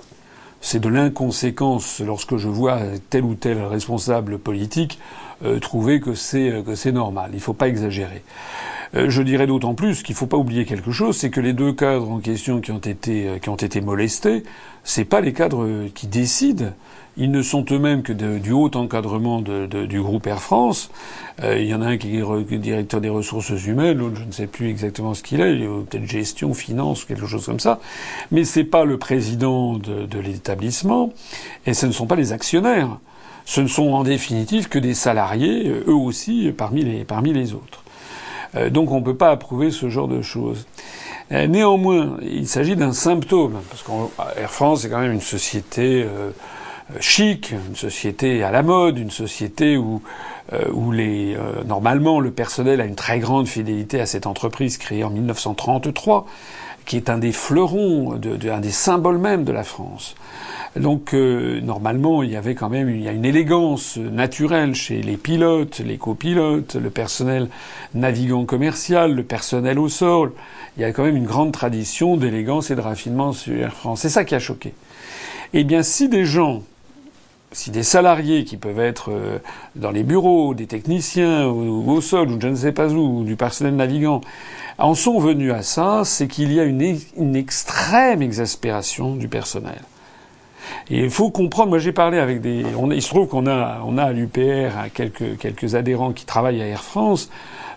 [0.61, 4.99] c'est de l'inconséquence lorsque je vois tel ou tel responsable politique
[5.43, 7.31] euh, trouver que c'est euh, que c'est normal.
[7.33, 8.21] Il ne faut pas exagérer.
[8.93, 11.53] Euh, je dirais d'autant plus qu'il ne faut pas oublier quelque chose, c'est que les
[11.53, 14.43] deux cadres en question qui ont été qui ont été molestés,
[15.09, 16.71] pas les cadres qui décident.
[17.17, 20.89] Ils ne sont eux-mêmes que du haut encadrement du groupe Air France.
[21.43, 24.47] il y en a un qui est directeur des ressources humaines, l'autre je ne sais
[24.47, 27.79] plus exactement ce qu'il est, peut-être gestion, finance, quelque chose comme ça.
[28.31, 31.11] Mais c'est pas le président de, l'établissement
[31.65, 32.97] et ce ne sont pas les actionnaires
[33.45, 37.53] ce ne sont en définitive que des salariés, euh, eux aussi, parmi les, parmi les
[37.53, 37.83] autres.
[38.55, 40.67] Euh, donc on ne peut pas approuver ce genre de choses.
[41.31, 46.05] Euh, néanmoins, il s'agit d'un symptôme, parce qu'Air France est quand même une société
[46.99, 50.01] chic, une société à la mode, une société où,
[50.71, 55.09] où les, normalement le personnel a une très grande fidélité à cette entreprise créée en
[55.09, 56.25] 1933,
[56.85, 60.15] qui est un des fleurons, de, un des symboles même de la France.
[60.75, 65.01] Donc euh, normalement, il y avait quand même il y a une élégance naturelle chez
[65.01, 67.49] les pilotes, les copilotes, le personnel
[67.93, 70.31] navigant commercial, le personnel au sol.
[70.77, 74.01] Il y a quand même une grande tradition d'élégance et de raffinement sur Air France.
[74.01, 74.73] C'est ça qui a choqué.
[75.53, 76.63] Eh bien, si des gens
[77.51, 79.39] si des salariés qui peuvent être euh,
[79.75, 83.35] dans les bureaux, des techniciens au sol ou je ne sais pas où, ou du
[83.35, 84.21] personnel navigant,
[84.77, 89.81] en sont venus à ça, c'est qu'il y a une, une extrême exaspération du personnel.
[90.89, 92.65] Et il faut comprendre, moi j'ai parlé avec des...
[92.77, 96.61] On, il se trouve qu'on a, on a à l'UPR quelques, quelques adhérents qui travaillent
[96.61, 97.29] à Air France.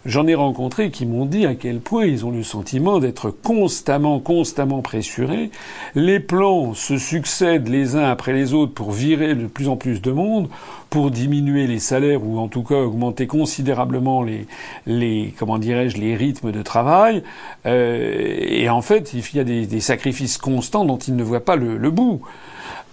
[0.07, 4.21] J'en ai rencontré qui m'ont dit à quel point ils ont le sentiment d'être constamment,
[4.21, 5.51] constamment pressurés.
[5.95, 10.03] Les plans se succèdent les uns après les autres pour virer de plus en plus
[10.03, 10.51] de monde,
[10.91, 14.47] pour diminuer les salaires ou en tout cas augmenter considérablement les,
[14.87, 17.23] les comment dirais-je, les rythmes de travail.
[17.65, 21.45] Euh, et en fait, il y a des, des, sacrifices constants dont ils ne voient
[21.45, 22.21] pas le, le bout.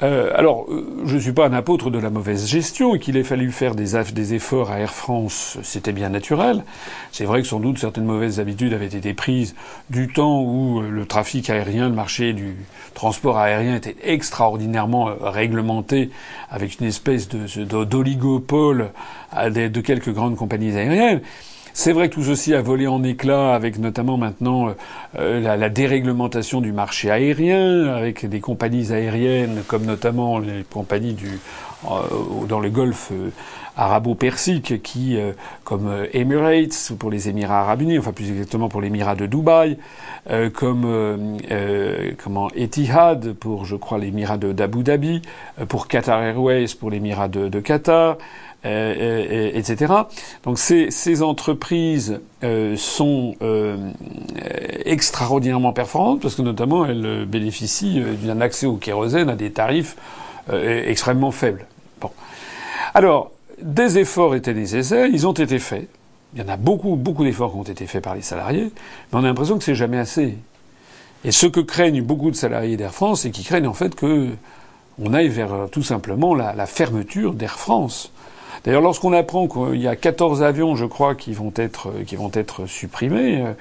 [0.03, 3.17] Euh, alors, euh, je ne suis pas un apôtre de la mauvaise gestion et qu'il
[3.17, 6.63] ait fallu faire des, efforts à Air France, c'était bien naturel.
[7.11, 9.55] C'est vrai que sans doute certaines mauvaises habitudes avaient été prises
[9.91, 12.55] du temps où euh, le trafic aérien, le marché du
[12.95, 16.09] transport aérien était extraordinairement réglementé
[16.49, 18.91] avec une espèce d'oligopole
[19.33, 21.21] de quelques grandes compagnies aériennes.
[21.73, 24.73] C'est vrai que tout ceci a volé en éclats avec notamment maintenant euh,
[25.17, 31.39] euh, la, déréglementation du marché aérien, avec des compagnies aériennes comme notamment les compagnies du,
[31.85, 33.13] euh, dans le golfe
[33.77, 35.17] arabo-persique qui,
[35.63, 39.77] comme Emirates pour les Émirats arabes unis, enfin plus exactement pour l'Émirat de Dubaï,
[40.53, 41.37] comme
[42.23, 45.21] comment Etihad pour je crois l'Émirat d'Abu Dhabi,
[45.67, 48.17] pour Qatar Airways pour l'Émirat de, de Qatar.
[48.63, 49.91] Euh, euh, etc.
[50.43, 53.35] Donc ces, ces entreprises euh, sont
[54.85, 59.95] extraordinairement performantes parce que notamment elles bénéficient d'un accès au kérosène à des tarifs
[60.51, 61.65] extrêmement faibles.
[62.01, 62.11] Bon.
[62.93, 63.31] Alors,
[63.61, 65.87] des efforts étaient nécessaires, ils ont été faits.
[66.33, 68.71] Il y en a beaucoup, beaucoup d'efforts qui ont été faits par les salariés,
[69.11, 70.37] mais on a l'impression que c'est jamais assez.
[71.23, 74.29] Et ce que craignent beaucoup de salariés d'Air France, c'est qu'ils craignent en fait que
[75.01, 78.11] on aille vers euh, tout simplement la, fermeture d'Air France.
[78.63, 81.91] D'ailleurs, lorsqu'on apprend qu'il y a 14 avions, je crois, qui vont être,
[82.35, 83.53] être supprimés, euh,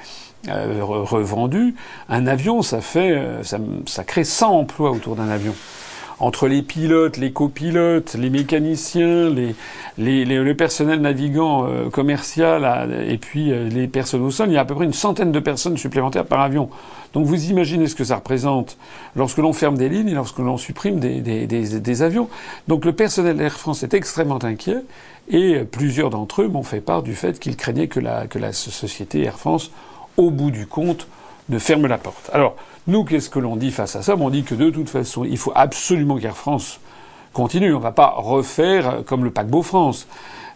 [0.49, 1.75] euh revendus,
[2.09, 5.55] un avion, ça fait, euh, ça, ça crée 100 emplois autour d'un avion
[6.21, 9.55] entre les pilotes, les copilotes, les mécaniciens, les,
[9.97, 14.61] le personnel navigant euh, commercial et puis euh, les personnes au sol, il y a
[14.61, 16.69] à peu près une centaine de personnes supplémentaires par avion.
[17.15, 18.77] Donc vous imaginez ce que ça représente
[19.17, 22.29] lorsque l'on ferme des lignes et lorsque l'on supprime des, des, des, des avions.
[22.69, 24.85] Donc le personnel d'Air France est extrêmement inquiet
[25.31, 28.53] et plusieurs d'entre eux m'ont fait part du fait qu'ils craignaient que la, que la
[28.53, 29.71] société Air France,
[30.17, 31.09] au bout du compte,
[31.51, 32.31] ne ferme la porte.
[32.33, 34.17] Alors, nous, qu'est-ce que l'on dit face à ça?
[34.19, 36.81] On dit que de toute façon, il faut absolument qu'Air France
[37.33, 37.75] continue.
[37.75, 40.07] On ne va pas refaire comme le paquebot France.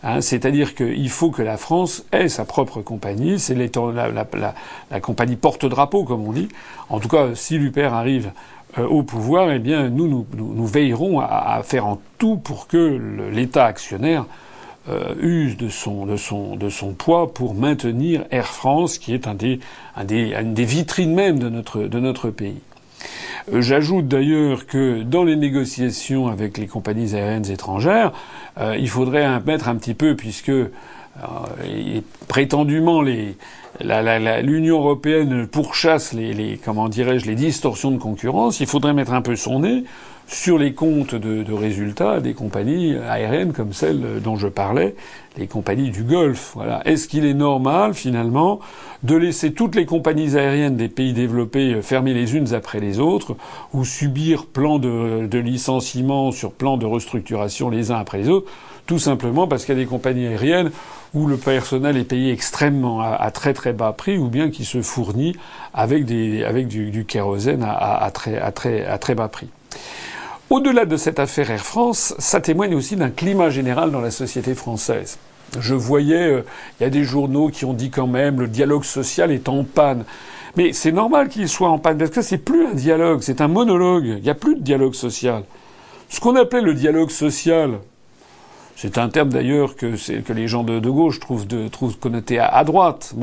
[0.03, 3.39] Hein, C'est-à-dire qu'il faut que la France ait sa propre compagnie.
[3.39, 4.55] C'est la,
[4.91, 6.49] la, compagnie porte-drapeau, comme on dit.
[6.89, 8.33] En tout cas, si l'UPR arrive
[8.79, 13.01] euh, au pouvoir, eh bien, nous, nous, veillerons à, faire en tout pour que
[13.33, 14.27] l'État actionnaire
[14.89, 19.27] euh, use de son, de, son, de son poids pour maintenir Air France, qui est
[19.27, 19.61] un des,
[19.97, 22.61] un des, une des vitrines même de notre, de notre pays.
[23.53, 28.13] Euh, j'ajoute d'ailleurs que dans les négociations avec les compagnies aériennes étrangères,
[28.59, 30.71] euh, il faudrait mettre un petit peu, puisque euh,
[32.29, 33.37] prétendument les,
[34.43, 39.23] l'Union européenne pourchasse les, les comment dirais-je les distorsions de concurrence, il faudrait mettre un
[39.23, 39.85] peu son nez
[40.27, 44.95] sur les comptes de, de, résultats des compagnies aériennes comme celles dont je parlais,
[45.37, 46.53] les compagnies du Golfe.
[46.55, 46.81] Voilà.
[46.87, 48.61] Est-ce qu'il est normal finalement
[49.03, 53.37] de laisser toutes les compagnies aériennes des pays développés fermer les unes après les autres
[53.73, 58.51] ou subir plan de, de licenciement sur plan de restructuration les uns après les autres,
[58.87, 60.71] tout simplement parce qu'il y a des compagnies aériennes
[61.13, 64.65] où le personnel est payé extrêmement à, à, très très bas prix ou bien qui
[64.65, 65.37] se fournit
[65.73, 69.49] avec, des, avec du, du kérosène à, à, à, très, à très bas prix.
[70.51, 74.55] Au-delà de cette affaire Air France, ça témoigne aussi d'un climat général dans la société
[74.55, 75.19] française.
[75.59, 76.45] Je voyais, euh,
[76.79, 79.65] il y a des journaux qui ont dit quand même le dialogue social est en
[79.65, 80.05] panne.
[80.57, 83.49] Mais c'est normal qu'il soit en panne parce que c'est plus un dialogue, c'est un
[83.49, 84.05] monologue.
[84.05, 85.45] Il n'y a plus de dialogue social.
[86.11, 87.79] Ce qu'on appelait le dialogue social,
[88.77, 89.95] c'est un terme d'ailleurs que,
[90.33, 91.47] les gens de, gauche trouvent,
[91.99, 93.15] connoté à, droite.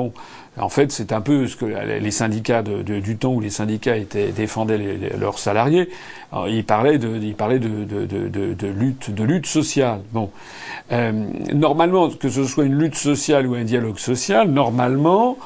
[0.60, 3.96] En fait, c'est un peu ce que les syndicats du temps où les syndicats
[4.36, 5.90] défendaient leurs salariés.
[6.34, 7.08] Alors, ils parlaient de,
[9.22, 10.02] lutte, sociale.
[10.12, 10.30] Bon,
[10.92, 11.12] euh,
[11.54, 15.38] normalement, que ce soit une lutte sociale ou un dialogue social, normalement,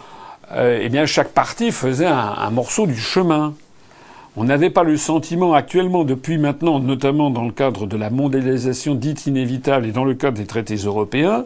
[0.54, 3.54] euh, eh bien, chaque parti faisait un morceau du chemin.
[4.38, 8.96] On n'avait pas le sentiment actuellement, depuis maintenant, notamment dans le cadre de la mondialisation
[8.96, 11.46] dite inévitable et dans le cadre des traités européens,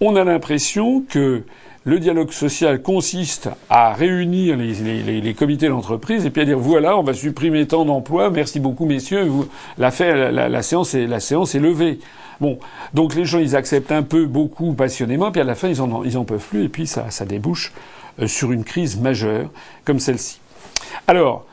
[0.00, 1.44] on a l'impression que
[1.88, 7.02] le dialogue social consiste à réunir les, comités d'entreprise et puis à dire voilà, on
[7.02, 9.48] va supprimer tant d'emplois, merci beaucoup messieurs, vous,
[9.78, 9.90] la,
[10.30, 11.06] la, séance est,
[11.58, 11.98] levée.
[12.42, 12.58] Bon,
[12.92, 16.04] donc les gens ils acceptent un peu, beaucoup, passionnément, puis à la fin ils en,
[16.04, 17.72] ils en peuvent plus et puis ça, ça débouche
[18.20, 19.48] euh, sur une crise majeure
[19.86, 20.40] comme celle-ci.
[21.06, 21.46] Alors,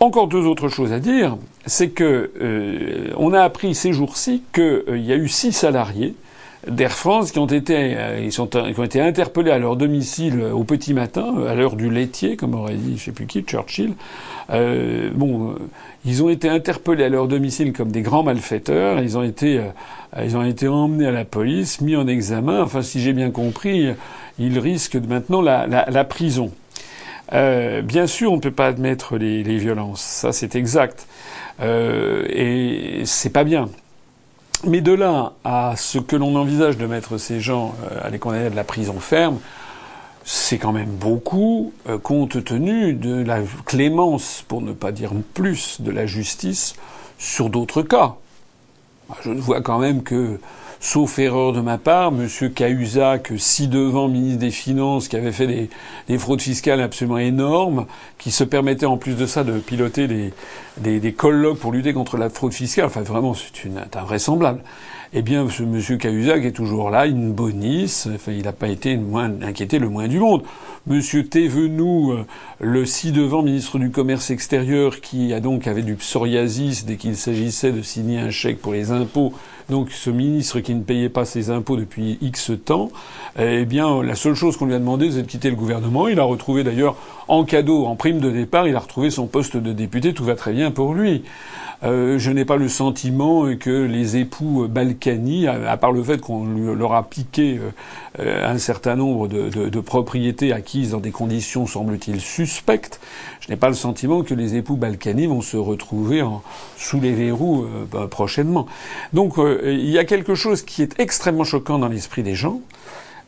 [0.00, 4.62] encore deux autres choses à dire, c'est que euh, on a appris ces jours-ci qu'il
[4.88, 6.14] euh, y a eu six salariés
[6.66, 10.42] d'Air France qui ont été euh, ils sont qui ont été interpellés à leur domicile
[10.52, 13.94] au petit matin, à l'heure du laitier, comme aurait dit je sais plus qui Churchill.
[14.50, 15.54] Euh, bon,
[16.04, 19.00] ils ont été interpellés à leur domicile comme des grands malfaiteurs.
[19.00, 22.62] Ils ont été euh, ils ont été emmenés à la police, mis en examen.
[22.62, 23.94] Enfin, si j'ai bien compris,
[24.38, 26.50] ils risquent maintenant la, la, la prison.
[27.32, 31.06] Euh, bien sûr, on ne peut pas admettre les, les violences, ça c'est exact,
[31.60, 33.68] euh, et c'est pas bien.
[34.64, 38.18] Mais de là à ce que l'on envisage de mettre ces gens euh, à les
[38.18, 39.38] condamner de la prison ferme,
[40.24, 45.80] c'est quand même beaucoup, euh, compte tenu de la clémence, pour ne pas dire plus,
[45.80, 46.74] de la justice
[47.18, 48.16] sur d'autres cas.
[49.22, 50.38] Je vois quand même que
[50.80, 52.26] sauf erreur de ma part, M.
[52.52, 55.70] Cahuzac, si devant ministre des Finances, qui avait fait des,
[56.08, 57.86] des, fraudes fiscales absolument énormes,
[58.18, 60.32] qui se permettait en plus de ça de piloter des,
[60.78, 64.62] des, des colloques pour lutter contre la fraude fiscale, enfin vraiment c'est invraisemblable.
[65.12, 65.98] Eh bien, ce M.
[65.98, 68.96] Cahuzac est toujours là, une bonisse, enfin, il n'a pas été
[69.42, 70.44] inquiété le moins du monde.
[70.86, 72.22] Monsieur Thévenoud, euh,
[72.60, 77.72] le ci-devant ministre du Commerce extérieur, qui a donc avait du psoriasis dès qu'il s'agissait
[77.72, 79.32] de signer un chèque pour les impôts,
[79.68, 82.90] donc ce ministre qui ne payait pas ses impôts depuis X temps,
[83.36, 86.06] eh bien la seule chose qu'on lui a demandé c'est de quitter le gouvernement.
[86.06, 86.96] Il a retrouvé d'ailleurs
[87.26, 90.36] en cadeau, en prime de départ, il a retrouvé son poste de député, tout va
[90.36, 91.24] très bien pour lui.
[91.82, 96.44] Euh, je n'ai pas le sentiment que les époux Balkany, à, part le fait qu'on
[96.74, 97.58] leur a piqué
[98.18, 103.00] un certain nombre de, propriétés acquises dans des conditions semble-t-il suspectes,
[103.40, 106.22] je n'ai pas le sentiment que les époux Balkany vont se retrouver
[106.76, 108.66] sous les verrous bah, prochainement.
[109.14, 112.60] Donc il y a quelque chose qui est extrêmement choquant dans l'esprit des gens,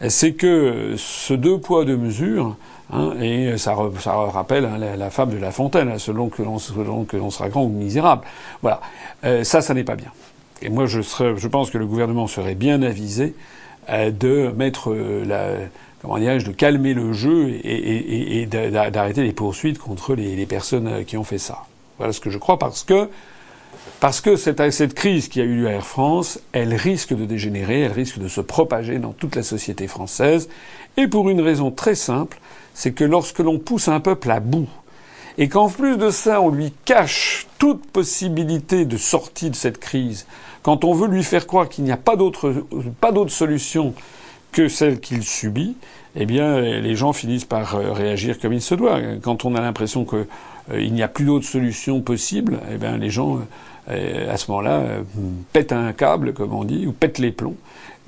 [0.08, 2.56] c'est que ce deux poids deux mesures
[2.90, 7.48] Hein, et ça, rappelle hein, la, femme de La Fontaine, hein, selon que l'on sera
[7.48, 8.22] grand ou misérable.
[8.60, 8.80] Voilà,
[9.24, 10.12] euh, ça, ça n'est pas bien.
[10.60, 13.34] Et moi, je, pense que le gouvernement serait bien avisé
[13.88, 15.66] euh, de mettre euh, la,
[16.02, 21.16] comment dirais-je, de calmer le jeu et, d'arrêter les poursuites contre les, les, personnes qui
[21.16, 21.64] ont fait ça.
[21.98, 23.08] Voilà ce que je crois, parce que
[24.00, 27.82] parce que cette, crise qui a eu lieu à Air France, elle risque de dégénérer,
[27.82, 30.48] elle risque de se propager dans toute la société française,
[30.96, 32.40] et pour une raison très simple,
[32.74, 34.68] c'est que lorsque l'on pousse un peuple à bout,
[35.38, 40.26] et qu'en plus de ça, on lui cache toute possibilité de sortie de cette crise,
[40.62, 42.66] quand on veut lui faire croire qu'il n'y a pas d'autre,
[43.00, 43.94] pas solution
[44.52, 45.76] que celle qu'il subit,
[46.14, 49.00] eh bien, les gens finissent par euh, réagir comme il se doit.
[49.22, 50.26] Quand on a l'impression qu'il
[50.72, 53.40] euh, n'y a plus d'autre solution possible, eh bien, les gens,
[53.92, 54.82] euh, à ce moment-là,
[55.52, 57.56] pètent un câble, comme on dit, ou pètent les plombs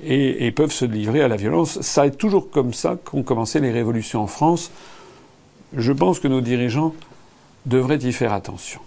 [0.03, 1.81] et, peuvent se livrer à la violence.
[1.81, 4.71] Ça est toujours comme ça qu'ont commencé les révolutions en France.
[5.75, 6.93] Je pense que nos dirigeants
[7.65, 8.81] devraient y faire attention.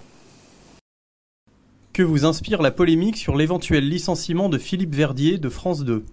[1.93, 6.05] Que vous inspire la polémique sur l'éventuel licenciement de Philippe Verdier de France 2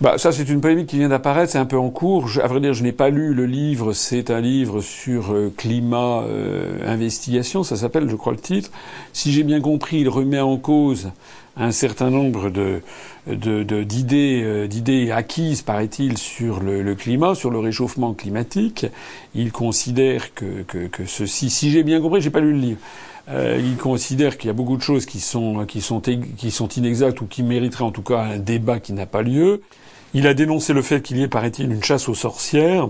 [0.00, 2.28] Bah, ça, c'est une polémique qui vient d'apparaître, c'est un peu en cours.
[2.42, 3.92] à vrai dire, je n'ai pas lu le livre.
[3.92, 8.70] C'est un livre sur euh, climat, euh, investigation, ça s'appelle, je crois, le titre.
[9.12, 11.10] Si j'ai bien compris, il remet en cause
[11.56, 12.82] un certain nombre de,
[13.84, 18.86] d'idées, euh, d'idées acquises, paraît-il, sur le, climat, sur le réchauffement climatique.
[19.36, 22.80] Il considère que, que, que ceci, si j'ai bien compris, j'ai pas lu le livre.
[23.30, 27.20] il considère qu'il y a beaucoup de choses qui sont, qui sont, qui sont inexactes
[27.20, 29.62] ou qui mériteraient en tout cas un débat qui n'a pas lieu.
[30.14, 32.88] Il a dénoncé le fait qu'il y ait, paraît-il, une chasse aux sorcières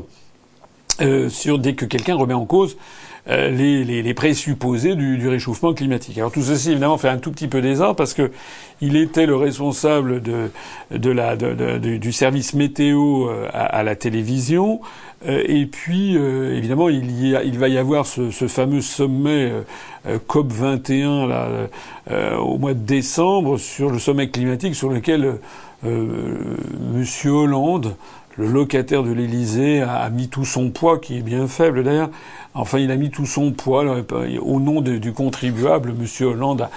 [1.00, 2.76] euh, sur dès que quelqu'un remet en cause
[3.28, 6.18] euh, les, les, les, présupposés du, du, réchauffement climatique.
[6.18, 8.30] Alors tout ceci évidemment fait un tout petit peu désordre parce que
[8.82, 10.50] il était le responsable de,
[10.90, 14.82] de la, de, du service météo euh, à, la télévision.
[15.26, 19.50] Et puis évidemment il, y il va y avoir ce, ce fameux sommet
[20.26, 21.48] COP 21 là,
[22.38, 25.38] au mois de décembre sur le sommet climatique sur lequel
[25.84, 27.96] Monsieur Hollande,
[28.36, 32.10] le locataire de l'Élysée, a, mis tout son poids, qui est bien faible d'ailleurs.
[32.54, 33.84] Enfin, il a mis tout son poids
[34.40, 35.92] au nom du contribuable.
[35.92, 36.68] Monsieur Hollande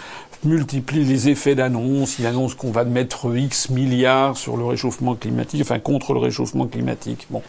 [0.44, 2.20] multiplie les effets d'annonce.
[2.20, 6.68] Il annonce qu'on va mettre X milliards sur le réchauffement climatique, enfin contre le réchauffement
[6.68, 7.28] climatique.
[7.30, 7.42] Bon.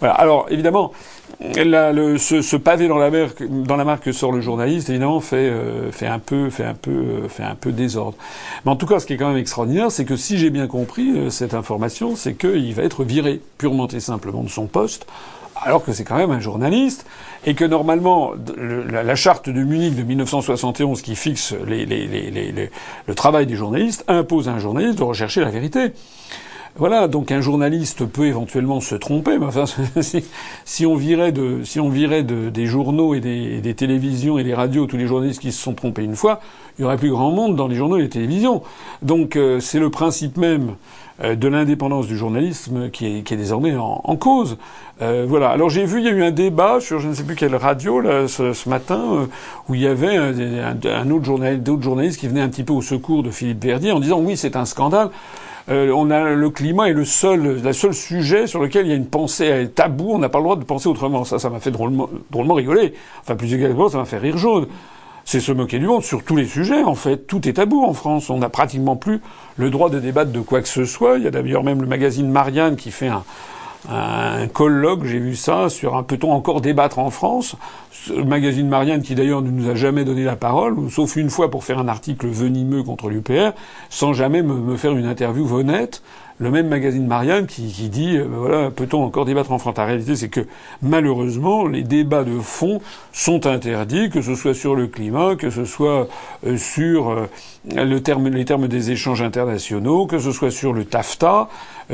[0.00, 0.92] Alors évidemment,
[1.56, 5.36] le, ce, pavé dans la, mer, dans la marque que sort le journaliste, évidemment, fait,
[5.36, 8.16] euh, fait un peu, fait un peu, euh, fait un peu désordre.
[8.64, 10.66] Mais en tout cas, ce qui est quand même extraordinaire, c'est que si j'ai bien
[10.66, 15.06] compris euh, cette information, c'est qu'il va être viré purement et simplement de son poste
[15.64, 17.06] alors que c'est quand même un journaliste,
[17.44, 24.04] et que normalement la, charte de Munich de 1971 qui fixe le travail des journalistes
[24.08, 25.92] impose à un journaliste de rechercher la vérité.
[26.76, 29.64] Voilà, donc un journaliste peut éventuellement se tromper, mais enfin,
[30.64, 34.86] si, on virait de, si on virait des journaux et des, télévisions et des radios
[34.86, 36.40] tous les journalistes qui se sont trompés une fois,
[36.78, 38.62] il y aurait plus grand monde dans les journaux et les télévisions.
[39.02, 40.76] Donc euh, c'est le principe même
[41.22, 44.56] euh, de l'indépendance du journalisme qui est, désormais en, cause.
[45.02, 45.50] Euh, voilà.
[45.50, 47.54] Alors j'ai vu, il y a eu un débat sur je ne sais plus quelle
[47.54, 49.28] radio là, ce, matin
[49.68, 52.82] où il y avait un, autre journaliste, d'autres journalistes qui venaient un petit peu au
[52.82, 55.10] secours de Philippe Verdier en disant oui c'est un scandale.
[55.68, 58.92] Euh, on a le climat est le seul, le seul sujet sur lequel il y
[58.92, 60.10] a une pensée tabou.
[60.12, 61.24] On n'a pas le droit de penser autrement.
[61.24, 62.94] Ça, ça m'a fait drôlement, drôlement rigoler.
[63.20, 64.66] Enfin, plus exactement, ça m'a fait rire jaune
[65.24, 67.26] c'est se moquer du monde sur tous les sujets, en fait.
[67.26, 68.30] Tout est tabou en France.
[68.30, 69.20] On n'a pratiquement plus
[69.56, 71.18] le droit de débattre de quoi que ce soit.
[71.18, 73.24] Il y a d'ailleurs même le magazine Marianne qui fait un,
[73.88, 77.56] un colloque, j'ai vu ça, sur un peut-on encore débattre en France
[78.08, 81.50] Le magazine Marianne qui d'ailleurs ne nous a jamais donné la parole, sauf une fois
[81.50, 83.52] pour faire un article venimeux contre l'UPR,
[83.90, 86.02] sans jamais me, faire une interview honnête
[86.42, 89.76] le même magazine Marianne qui, dit euh, voilà peut-on encore débattre en France?
[89.76, 90.40] La réalité c'est que
[90.82, 92.80] malheureusement les débats de fond
[93.12, 96.08] sont interdits, que ce soit sur le climat, que ce soit
[96.46, 97.26] euh, sur euh,
[97.64, 101.48] les termes des échanges internationaux, que ce soit sur le TAFTA,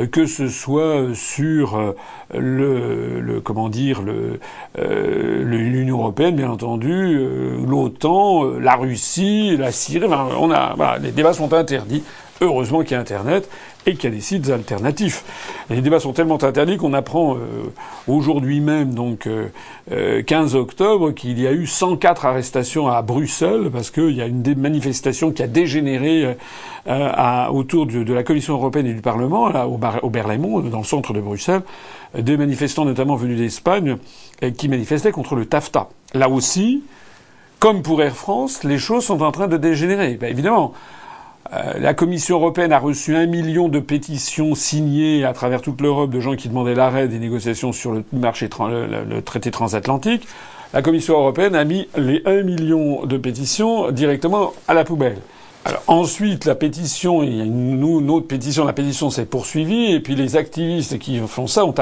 [0.07, 1.95] que ce soit sur
[2.33, 4.39] le, le comment dire le
[4.77, 7.19] l'Union européenne bien entendu,
[7.67, 10.07] l'OTAN, la Russie, la Syrie.
[10.07, 12.03] on a les débats sont interdits
[12.41, 13.49] Heureusement qu'il y a Internet
[13.85, 15.23] et qu'il y a des sites alternatifs.
[15.69, 17.39] Les débats sont tellement interdits qu'on apprend euh,
[18.07, 19.29] aujourd'hui même, donc 15
[19.91, 24.25] euh, euh, octobre, qu'il y a eu 104 arrestations à Bruxelles parce qu'il y a
[24.25, 26.37] une manifestation qui a dégénéré
[26.85, 30.79] à, autour de, de, la Commission européenne et du Parlement, là, au, au Berlaymont, dans
[30.79, 31.61] le centre de Bruxelles,
[32.17, 33.97] des manifestants notamment venus d'Espagne
[34.57, 35.89] qui manifestaient contre le TAFTA.
[36.13, 36.83] Là aussi,
[37.59, 40.15] comme pour Air France, les choses sont en train de dégénérer.
[40.15, 40.98] Ben, évidemment, euh,
[41.51, 46.19] la Commission européenne a reçu un million de pétitions signées à travers toute l'Europe de
[46.19, 50.27] gens qui demandaient l'arrêt des négociations sur le marché, le, traité transatlantique.
[50.73, 55.17] La Commission européenne a mis les un million de pétitions directement à la poubelle.
[55.65, 59.91] Alors ensuite, la pétition, il y a une, une autre pétition, la pétition s'est poursuivie,
[59.91, 61.73] et puis les activistes qui font ça ont,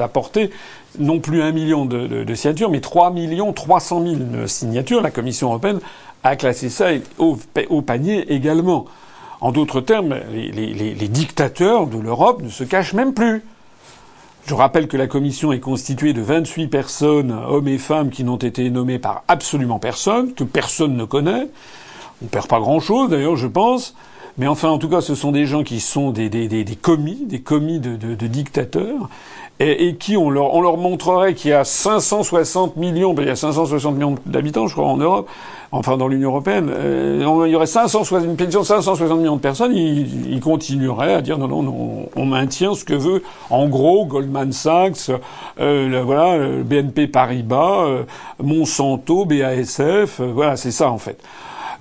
[0.00, 0.50] apporté
[0.98, 5.02] non plus un million de, signatures, mais 3 millions 300 000 signatures.
[5.02, 5.78] La Commission européenne
[6.24, 6.88] a classé ça
[7.18, 8.86] au, panier également.
[9.42, 13.42] En d'autres termes, les, dictateurs de l'Europe ne se cachent même plus.
[14.46, 18.36] Je rappelle que la commission est constituée de 28 personnes, hommes et femmes, qui n'ont
[18.36, 21.48] été nommés par absolument personne, que personne ne connaît.
[22.22, 23.96] On perd pas grand-chose, d'ailleurs, je pense.
[24.38, 26.76] Mais enfin, en tout cas, ce sont des gens qui sont des, des, des, des
[26.76, 29.08] commis, des commis de, de, de dictateurs,
[29.60, 33.28] et, et, qui on leur, on leur montrerait qu'il y a 560 millions, ben, il
[33.28, 35.28] y a 560 millions d'habitants, je crois, en Europe,
[35.70, 39.40] enfin dans l'Union européenne, euh, il y aurait 560, une pétition de 560 millions de
[39.40, 43.68] personnes, ils, ils, continueraient à dire non, non, non, on maintient ce que veut, en
[43.68, 45.10] gros, Goldman Sachs,
[45.60, 48.02] euh, voilà, BNP Paribas, euh,
[48.42, 51.22] Monsanto, BASF, euh, voilà, c'est ça en fait.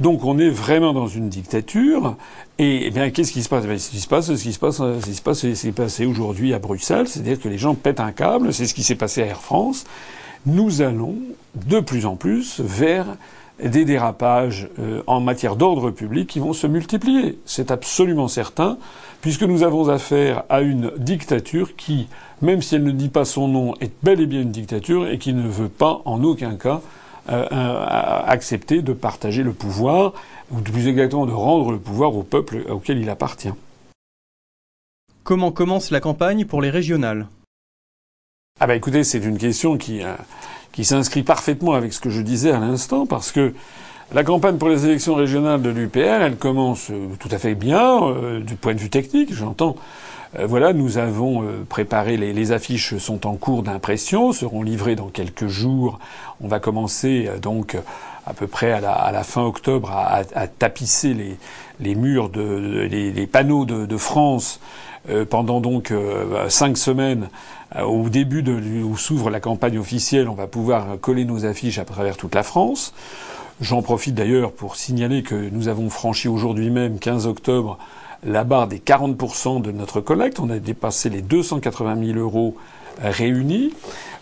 [0.01, 2.15] Donc on est vraiment dans une dictature.
[2.57, 3.65] Et, eh bien, qu'est-ce qui se passe?
[3.69, 6.07] Eh Ce qui se passe, ce qui se passe, ce qui se passe, c'est passé
[6.07, 8.51] aujourd'hui à Bruxelles, c'est-à-dire que les gens pètent un câble.
[8.51, 9.85] C'est ce qui s'est passé à Air France.
[10.47, 11.17] Nous allons
[11.67, 13.05] de plus en plus vers
[13.63, 17.37] des dérapages euh, en matière d'ordre public qui vont se multiplier.
[17.45, 18.79] C'est absolument certain,
[19.21, 22.07] puisque nous avons affaire à une dictature qui,
[22.41, 25.19] même si elle ne dit pas son nom, est bel et bien une dictature et
[25.19, 26.81] qui ne veut pas en aucun cas
[27.29, 27.85] euh,
[28.25, 30.13] accepter de partager le pouvoir,
[30.49, 33.53] ou plus exactement de rendre le pouvoir au peuple auquel il appartient.
[35.23, 37.27] Comment commence la campagne pour les régionales?
[38.59, 40.15] Ah bah écoutez, c'est une question qui, euh,
[40.71, 43.53] qui s'inscrit parfaitement avec ce que je disais à l'instant, parce que
[44.13, 48.39] la campagne pour les élections régionales de l'UPR, elle commence euh, tout à fait bien,
[48.41, 49.75] du point de vue technique, j'entends.
[50.39, 54.95] Euh, voilà, nous avons euh, préparé les, les, affiches sont en cours d'impression, seront livrées
[54.95, 55.99] dans quelques jours.
[56.41, 57.77] On va commencer euh, donc
[58.25, 61.37] à peu près à la, à la fin octobre à, à, tapisser les,
[61.79, 64.59] les, murs de les, les panneaux de, de France
[65.31, 65.91] pendant donc
[66.49, 67.29] cinq semaines
[67.83, 70.29] au début de où s'ouvre la campagne officielle.
[70.29, 72.93] On va pouvoir coller nos affiches à travers toute la France.
[73.61, 77.79] J'en profite d'ailleurs pour signaler que nous avons franchi aujourd'hui même, 15 octobre,
[78.23, 80.39] la barre des 40% de notre collecte.
[80.39, 82.55] On a dépassé les 280 000 euros
[83.01, 83.73] réunis,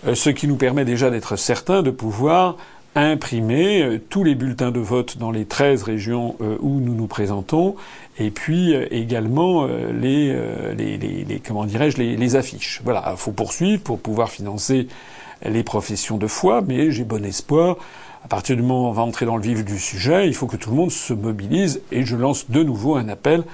[0.07, 2.57] euh, ce qui nous permet déjà d'être certains de pouvoir
[2.95, 7.07] imprimer euh, tous les bulletins de vote dans les 13 régions euh, où nous nous
[7.07, 7.75] présentons,
[8.17, 10.35] et puis également les,
[10.77, 12.81] les, les, comment dirais-je les, les, affiches.
[12.83, 14.89] Voilà, il faut poursuivre pour pouvoir financer
[15.45, 17.77] les professions de foi, mais j'ai bon espoir.
[18.25, 20.47] À partir du moment où on va entrer dans le vif du sujet, il faut
[20.47, 23.45] que tout le monde se mobilise, et je lance de nouveau un appel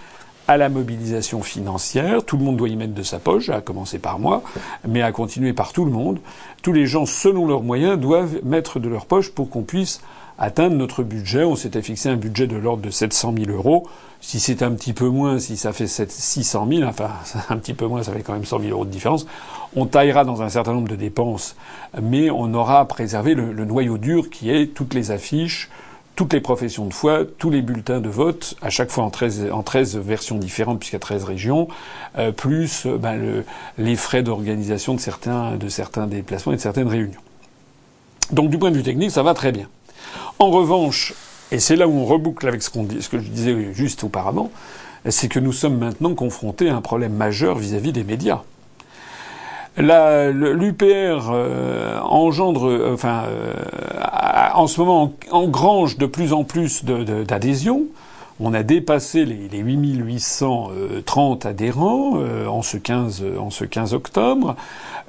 [0.47, 2.23] à la mobilisation financière.
[2.23, 4.43] Tout le monde doit y mettre de sa poche, à commencer par moi,
[4.87, 6.19] mais à continuer par tout le monde.
[6.61, 10.01] Tous les gens, selon leurs moyens, doivent mettre de leur poche pour qu'on puisse
[10.37, 11.43] atteindre notre budget.
[11.43, 13.87] On s'était fixé un budget de l'ordre de 700 000 euros.
[14.21, 17.11] Si c'est un petit peu moins, si ça fait 600 000, enfin
[17.49, 19.27] un petit peu moins, ça fait quand même 100 000 euros de différence,
[19.75, 21.55] on taillera dans un certain nombre de dépenses,
[22.01, 25.69] mais on aura préservé le, le noyau dur qui est toutes les affiches,
[26.15, 29.49] toutes les professions de foi, tous les bulletins de vote, à chaque fois en 13,
[29.51, 31.67] en 13 versions différentes, puisqu'il y a 13 régions,
[32.17, 33.43] euh, plus euh, ben, le,
[33.77, 35.57] les frais d'organisation de certains,
[36.07, 37.19] déplacements et de certaines réunions.
[38.31, 39.67] Donc du point de vue technique, ça va très bien.
[40.39, 41.13] En revanche,
[41.51, 44.51] et c'est là où on reboucle avec ce que je disais juste auparavant,
[45.07, 48.41] c'est que nous sommes maintenant confrontés à un problème majeur vis-à-vis des médias.
[49.77, 53.53] L'UPR euh, engendre, euh, enfin, euh,
[54.53, 57.83] en ce moment engrange de plus en plus d'adhésions.
[58.39, 64.57] On a dépassé les, les 8830 adhérents en, ce 15, en ce 15 octobre.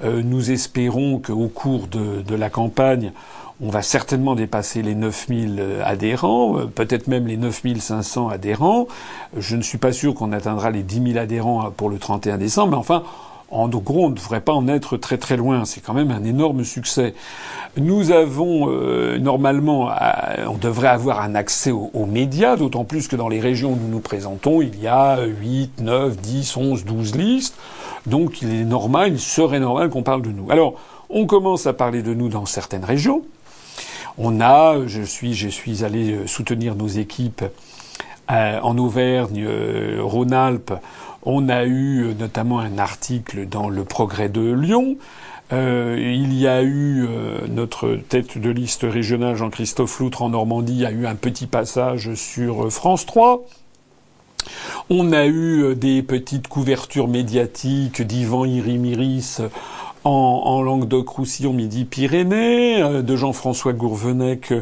[0.01, 3.11] nous espérons qu'au cours de, de, la campagne,
[3.59, 8.87] on va certainement dépasser les 9000 adhérents, peut-être même les 9500 adhérents.
[9.37, 12.71] Je ne suis pas sûr qu'on atteindra les 10 000 adhérents pour le 31 décembre,
[12.71, 13.03] mais enfin,
[13.49, 15.63] En gros, on ne devrait pas en être très très loin.
[15.63, 17.13] C'est quand même un énorme succès.
[17.77, 19.89] Nous avons euh, normalement,
[20.47, 23.87] on devrait avoir un accès aux, médias, d'autant plus que dans les régions où nous
[23.87, 27.55] nous présentons, il y a 8, 9, 10, 11, 12 listes.
[28.05, 30.51] Donc il est normal, il serait normal qu'on parle de nous.
[30.51, 30.73] Alors,
[31.09, 33.21] on commence à parler de nous dans certaines régions.
[34.17, 37.43] On a, je suis, je suis allé euh, soutenir nos équipes
[38.31, 40.73] euh, en Auvergne, euh, Rhône-Alpes.
[41.23, 44.97] On a eu notamment un article dans Le Progrès de Lyon.
[45.51, 47.05] il y a eu
[47.49, 52.71] notre tête de liste régionale, Jean-Christophe Loutre en Normandie, a eu un petit passage sur
[52.71, 53.43] France 3.
[54.89, 59.41] On a eu des petites couvertures médiatiques d'Ivan Irimiris
[60.07, 64.53] en, Languedoc-Roussillon, Midi-Pyrénées, euh, de Jean-François Gourvenec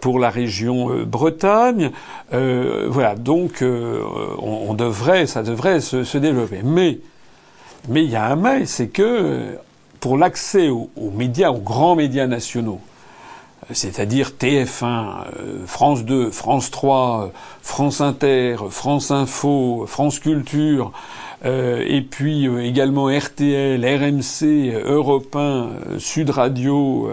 [0.00, 1.90] pour la région euh, Bretagne.
[2.32, 6.60] Euh, voilà, donc on, devrait, ça devrait se, développer.
[6.64, 6.98] Mais,
[7.88, 9.56] mais il y a un mais, c'est que
[10.00, 12.80] pour l'accès aux, médias, aux grands médias nationaux,
[13.70, 15.24] c'est-à-dire TF1,
[15.66, 17.30] France 2, France 3,
[17.62, 20.92] France Inter, France Info, France Culture,
[21.44, 27.10] euh, et puis euh, également RTL, RMC, Europe 1, Sud Radio,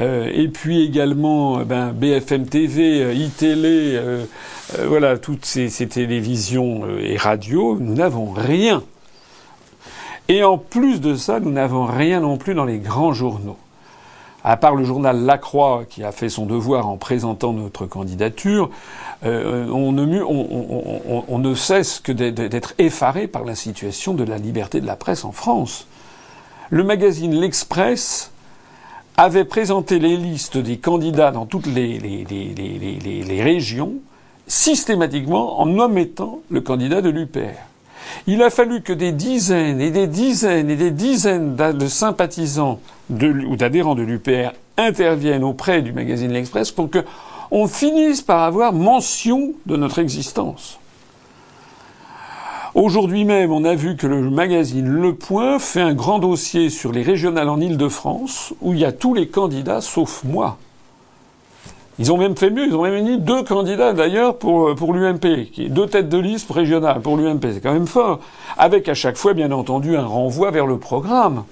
[0.00, 4.00] euh, et puis également BFM TV, iTélé,
[4.86, 8.82] voilà, toutes ces, ces télévisions et radios, nous n'avons rien.
[10.28, 13.56] Et en plus de ça, nous n'avons rien non plus dans les grands journaux
[14.48, 18.70] à part le journal La Croix qui a fait son devoir en présentant notre candidature,
[19.22, 24.96] euh, on, ne, cesse que d'être effaré par la situation de la liberté de la
[24.96, 25.86] presse en France.
[26.70, 28.30] Le magazine L'Express
[29.18, 33.96] avait présenté les listes des candidats dans toutes les, les régions
[34.46, 37.68] systématiquement en omettant le candidat de l'UPR.
[38.26, 42.80] Il a fallu que des dizaines et des dizaines et des dizaines de sympathisants
[43.10, 47.04] ou d'adhérents de l'UPR interviennent auprès du magazine L'Express pour que
[47.50, 50.78] on finisse par avoir mention de notre existence.
[52.74, 56.92] Aujourd'hui même, on a vu que le magazine Le Point fait un grand dossier sur
[56.92, 60.58] les régionales en Ile-de-France, où il y a tous les candidats sauf moi.
[61.98, 64.94] Ils ont même fait mieux, ils ont même mis deux candidats d'ailleurs pour, euh, pour
[64.94, 68.20] l'UMP, deux têtes de liste régionales pour l'UMP, c'est quand même fort,
[68.56, 71.44] avec à chaque fois bien entendu un renvoi vers le programme.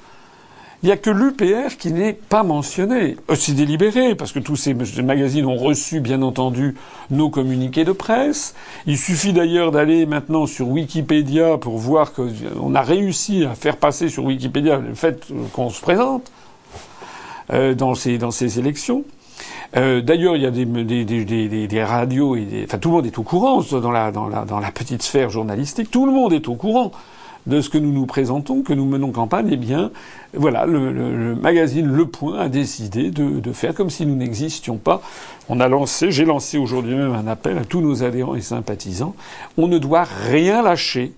[0.82, 3.16] Il n'y a que l'UPR qui n'est pas mentionné.
[3.28, 6.76] Euh, c'est délibéré, parce que tous ces magazines ont reçu, bien entendu,
[7.10, 8.54] nos communiqués de presse.
[8.86, 14.08] Il suffit d'ailleurs d'aller maintenant sur Wikipédia pour voir qu'on a réussi à faire passer
[14.08, 16.30] sur Wikipédia le fait qu'on se présente
[17.52, 19.02] euh, dans, ces, dans ces élections.
[19.76, 23.06] Euh, d'ailleurs, il y a des, des, des, des radios, et enfin tout le monde
[23.06, 25.90] est au courant dans la, dans, la, dans la petite sphère journalistique.
[25.90, 26.92] Tout le monde est au courant
[27.46, 29.48] de ce que nous nous présentons, que nous menons campagne.
[29.52, 29.90] Eh bien,
[30.34, 34.76] voilà, le, le, magazine Le Point a décidé de, de faire comme si nous n'existions
[34.76, 35.00] pas.
[35.48, 39.14] On a lancé, j'ai lancé aujourd'hui même un appel à tous nos adhérents et sympathisants.
[39.56, 41.12] On ne doit rien lâcher.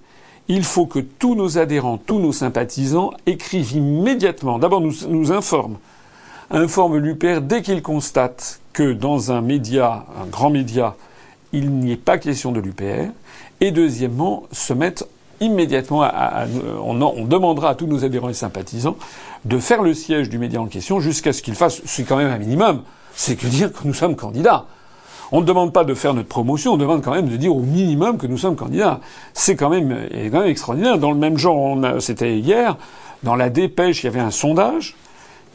[0.48, 4.58] Il faut que tous nos adhérents, tous nos sympathisants écrivent immédiatement.
[4.58, 5.76] D'abord, nous, nous informent
[6.50, 10.94] informe l'UPR dès qu'il constate que dans un média, un grand média,
[11.52, 13.10] il n'y ait pas question de l'UPR,
[13.60, 15.06] et deuxièmement, se mettre
[15.40, 16.46] immédiatement à,
[16.82, 18.96] on, demandera à tous nos adhérents et sympathisants
[19.44, 22.30] de faire le siège du média en question jusqu'à ce qu'ils fassent, c'est quand même
[22.30, 22.82] un minimum,
[23.14, 24.66] c'est que dire que nous sommes candidats.
[25.30, 27.60] On ne demande pas de faire notre promotion, on demande quand même de dire au
[27.60, 29.00] minimum que nous sommes candidats.
[29.34, 29.94] C'est quand même,
[30.32, 30.98] quand même extraordinaire.
[30.98, 32.78] Dans le même genre, c'était hier,
[33.22, 34.96] dans la dépêche, il y avait un sondage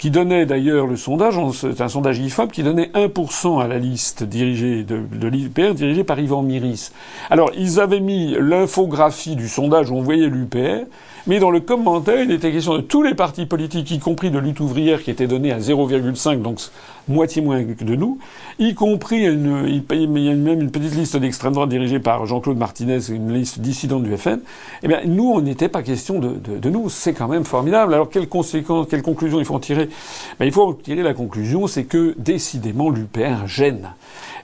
[0.03, 4.25] qui donnait d'ailleurs le sondage, c'est un sondage IFOP, qui donnait 1% à la liste
[4.25, 4.97] dirigée de,
[5.29, 6.91] l'UPR, dirigée par Yvan Miris.
[7.29, 10.87] Alors, ils avaient mis l'infographie du sondage où on voyait l'UPR,
[11.27, 14.39] mais dans le commentaire, il était question de tous les partis politiques, y compris de
[14.39, 16.59] lutte ouvrière qui était donné à 0,5, donc
[17.07, 18.17] moitié moins que de nous,
[18.59, 22.57] y compris une, il y a même une petite liste d'extrême droite dirigée par Jean-Claude
[22.57, 24.39] Martinez, une liste dissidente du FN.
[24.83, 26.89] Eh bien, nous, on n'était pas question de nous.
[26.89, 27.93] C'est quand même formidable.
[27.93, 29.89] Alors, quelles conséquences, quelles conclusions il faut en tirer?
[30.39, 33.91] Ben, Il faut en tirer la conclusion, c'est que décidément, l'UPR gêne.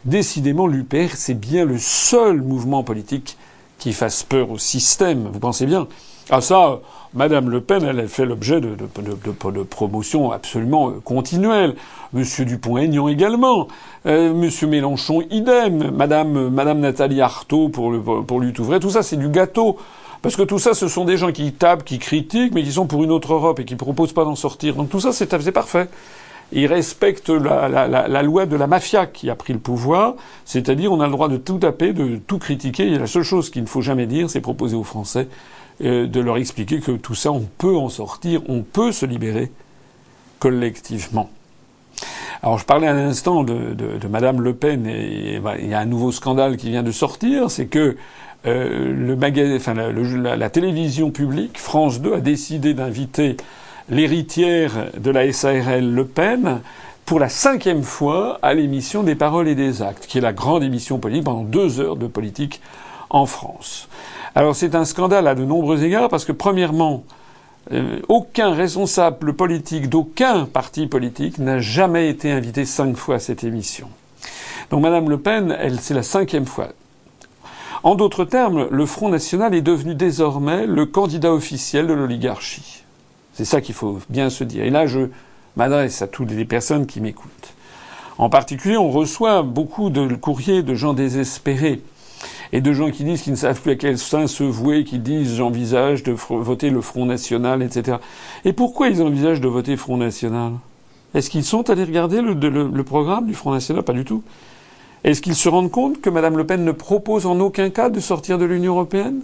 [0.06, 3.38] Décidément, l'UPR, c'est bien le seul mouvement politique
[3.78, 5.30] qui fasse peur au système.
[5.32, 5.88] Vous pensez bien?
[6.32, 6.80] Ah ça,
[7.16, 8.76] Madame Le Pen, elle, a fait l'objet de,
[9.64, 11.76] promotions absolument euh, continuelles.
[12.14, 13.68] Monsieur Dupont-Aignan également.
[14.06, 15.90] Euh, Monsieur Mélenchon, idem.
[15.92, 18.80] Madame, Madame Nathalie Arthaud pour, le, pour Lutte Ouvrière.
[18.80, 19.78] Tout ça, c'est du gâteau.
[20.22, 22.86] Parce que tout ça, ce sont des gens qui tapent, qui critiquent, mais qui sont
[22.86, 24.76] pour une autre Europe et qui proposent pas d'en sortir.
[24.76, 25.88] Donc tout ça, c'est parfait.
[26.52, 30.16] Ils respectent la, la, loi de la mafia qui a pris le pouvoir,
[30.46, 32.88] c'est-à-dire on a le droit de tout taper, de tout critiquer.
[32.88, 35.28] Et la seule chose qu'il ne faut jamais dire, c'est proposer aux Français
[35.82, 39.52] de leur expliquer que tout ça, on peut en sortir, on peut se libérer
[40.40, 41.30] collectivement.
[42.42, 45.80] Alors je parlais un instant de, de, de Madame Le Pen et, il y a
[45.80, 47.98] un nouveau scandale qui vient de sortir, c'est que
[48.46, 49.16] euh,
[50.24, 53.36] la, la, télévision publique, France 2, a décidé d'inviter
[53.90, 56.62] l'héritière de la SARL Le Pen
[57.06, 60.64] pour la cinquième fois à l'émission des paroles et des actes, qui est la grande
[60.64, 62.62] émission politique pendant deux heures de politique
[63.10, 63.90] en France.
[64.36, 67.04] Alors c'est un scandale à de nombreux égards parce que premièrement,
[67.72, 73.44] euh, aucun responsable politique d'aucun parti politique n'a jamais été invité cinq fois à cette
[73.44, 73.90] émission.
[74.70, 76.70] Donc Madame Le Pen, c'est la cinquième fois.
[77.84, 82.84] En d'autres termes, le Front National est devenu désormais le candidat officiel de l'oligarchie.
[83.34, 84.66] C'est ça qu'il faut bien se dire.
[84.66, 85.10] Et là, je
[85.56, 87.54] m'adresse à toutes les personnes qui m'écoutent.
[88.18, 91.82] En particulier, on reçoit beaucoup de courriers de gens désespérés
[92.52, 95.00] et de gens qui disent qu'ils ne savent plus à quel sein se vouer, qui
[95.00, 97.98] disent j'envisage de voter le Front National, etc.
[98.46, 100.54] Et pourquoi ils envisagent de voter Front National?
[101.14, 103.84] Est-ce qu'ils sont allés regarder le, le, programme du Front National?
[103.84, 104.24] Pas du tout.
[105.04, 108.00] Est-ce qu'ils se rendent compte que Mme Le Pen ne propose en aucun cas de
[108.00, 109.22] sortir de l'Union européenne?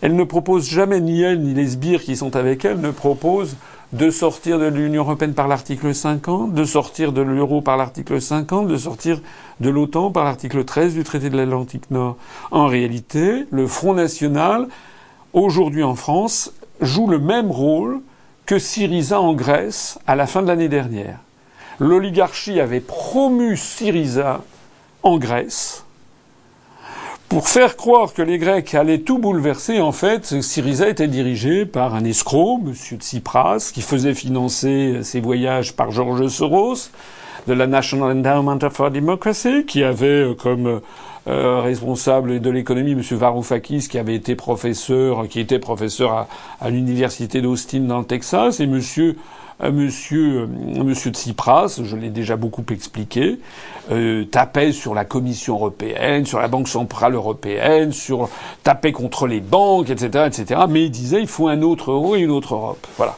[0.00, 3.56] Elle ne propose jamais, ni elle, ni les sbires qui sont avec elle, ne proposent
[3.92, 8.68] de sortir de l'Union européenne par l'article 50, de sortir de l'euro par l'article 50,
[8.68, 9.20] de sortir
[9.60, 12.16] de l'OTAN par l'article 13 du traité de l'Atlantique Nord.
[12.50, 14.68] En réalité, le Front National,
[15.32, 18.00] aujourd'hui en France, joue le même rôle
[18.46, 21.18] que Syriza en Grèce à la fin de l'année dernière.
[21.80, 24.42] L'oligarchie avait promu Syriza
[25.02, 25.84] en Grèce
[27.28, 31.94] pour faire croire que les Grecs allaient tout bouleverser, en fait, Syriza était dirigé par
[31.94, 32.72] un escroc, M.
[32.72, 36.90] Tsipras, qui faisait financer ses voyages par George Soros,
[37.46, 40.80] de la National Endowment for Democracy, qui avait euh, comme
[41.26, 43.02] euh, responsable de l'économie M.
[43.02, 46.28] Varoufakis, qui avait été professeur, qui était professeur à,
[46.60, 48.80] à l'université d'Austin dans le Texas, et M.
[49.60, 53.40] Monsieur, monsieur Tsipras, je l'ai déjà beaucoup expliqué,
[53.90, 58.28] euh, tapait sur la Commission européenne, sur la Banque centrale européenne, sur
[58.62, 60.60] tapait contre les banques, etc., etc.
[60.68, 62.86] Mais il disait il faut un autre euro et une autre Europe.
[62.96, 63.16] Voilà.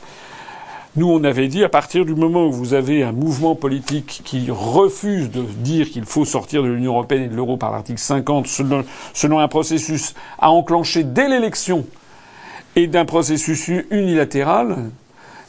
[0.96, 4.50] Nous, on avait dit, à partir du moment où vous avez un mouvement politique qui
[4.50, 8.48] refuse de dire qu'il faut sortir de l'Union européenne et de l'euro par l'article 50
[8.48, 11.86] selon, selon un processus à enclencher dès l'élection
[12.74, 14.90] et d'un processus unilatéral,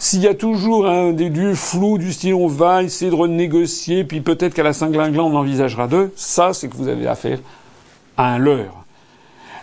[0.01, 4.03] s'il y a toujours un des dieux flous du style on va essayer de renégocier,
[4.03, 7.37] puis peut-être qu'à la Saint-Glinglan on envisagera deux, ça c'est que vous avez affaire
[8.17, 8.83] à un leurre.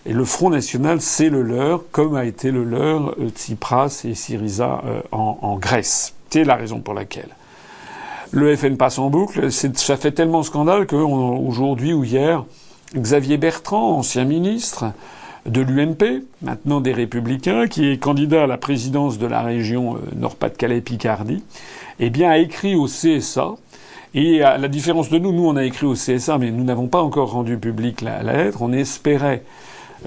[0.07, 4.15] Et le Front National, c'est le leur, comme a été le leur euh, Tsipras et
[4.15, 6.15] Syriza euh, en, Grèce.
[6.31, 7.31] C'est la raison pour laquelle.
[8.31, 12.45] Le FN passe en boucle, ça fait tellement scandale qu'aujourd'hui ou hier,
[12.95, 14.85] Xavier Bertrand, ancien ministre,
[15.49, 19.99] de l'UMP, maintenant des Républicains, qui est candidat à la présidence de la région euh,
[20.17, 21.43] Nord-Pas-de-Calais-Picardie,
[22.01, 23.55] eh bien, a écrit au CSA,
[24.15, 26.87] et à la différence de nous, nous on a écrit au CSA, mais nous n'avons
[26.87, 28.63] pas encore rendu public la, lettre.
[28.63, 29.43] On espérait,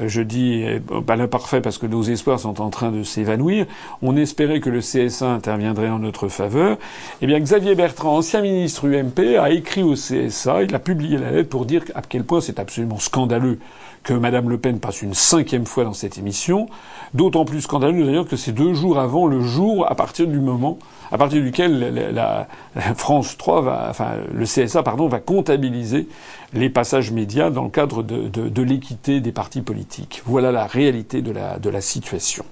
[0.01, 0.65] euh, je dis
[1.05, 3.67] pas l'imparfait parce que nos espoirs sont en train de s'évanouir.
[4.01, 6.77] On espérait que le CSA interviendrait en notre faveur.
[7.21, 11.31] Eh bien, Xavier Bertrand, ancien ministre UMP, a écrit au CSA, il a publié la
[11.31, 13.59] lettre pour dire à quel point c'est absolument scandaleux
[14.04, 16.68] que Madame Le Pen passe une cinquième fois dans cette émission.
[17.14, 20.80] D'autant plus scandaleux d'ailleurs que c'est deux jours avant le jour à partir du moment
[21.12, 22.47] à partir duquel la,
[22.95, 26.08] France 3 va, enfin le CSA pardon, va comptabiliser
[26.54, 30.22] les passages médias dans le cadre de, de, de l'équité des partis politiques.
[30.26, 32.45] Voilà la réalité de la, de la situation.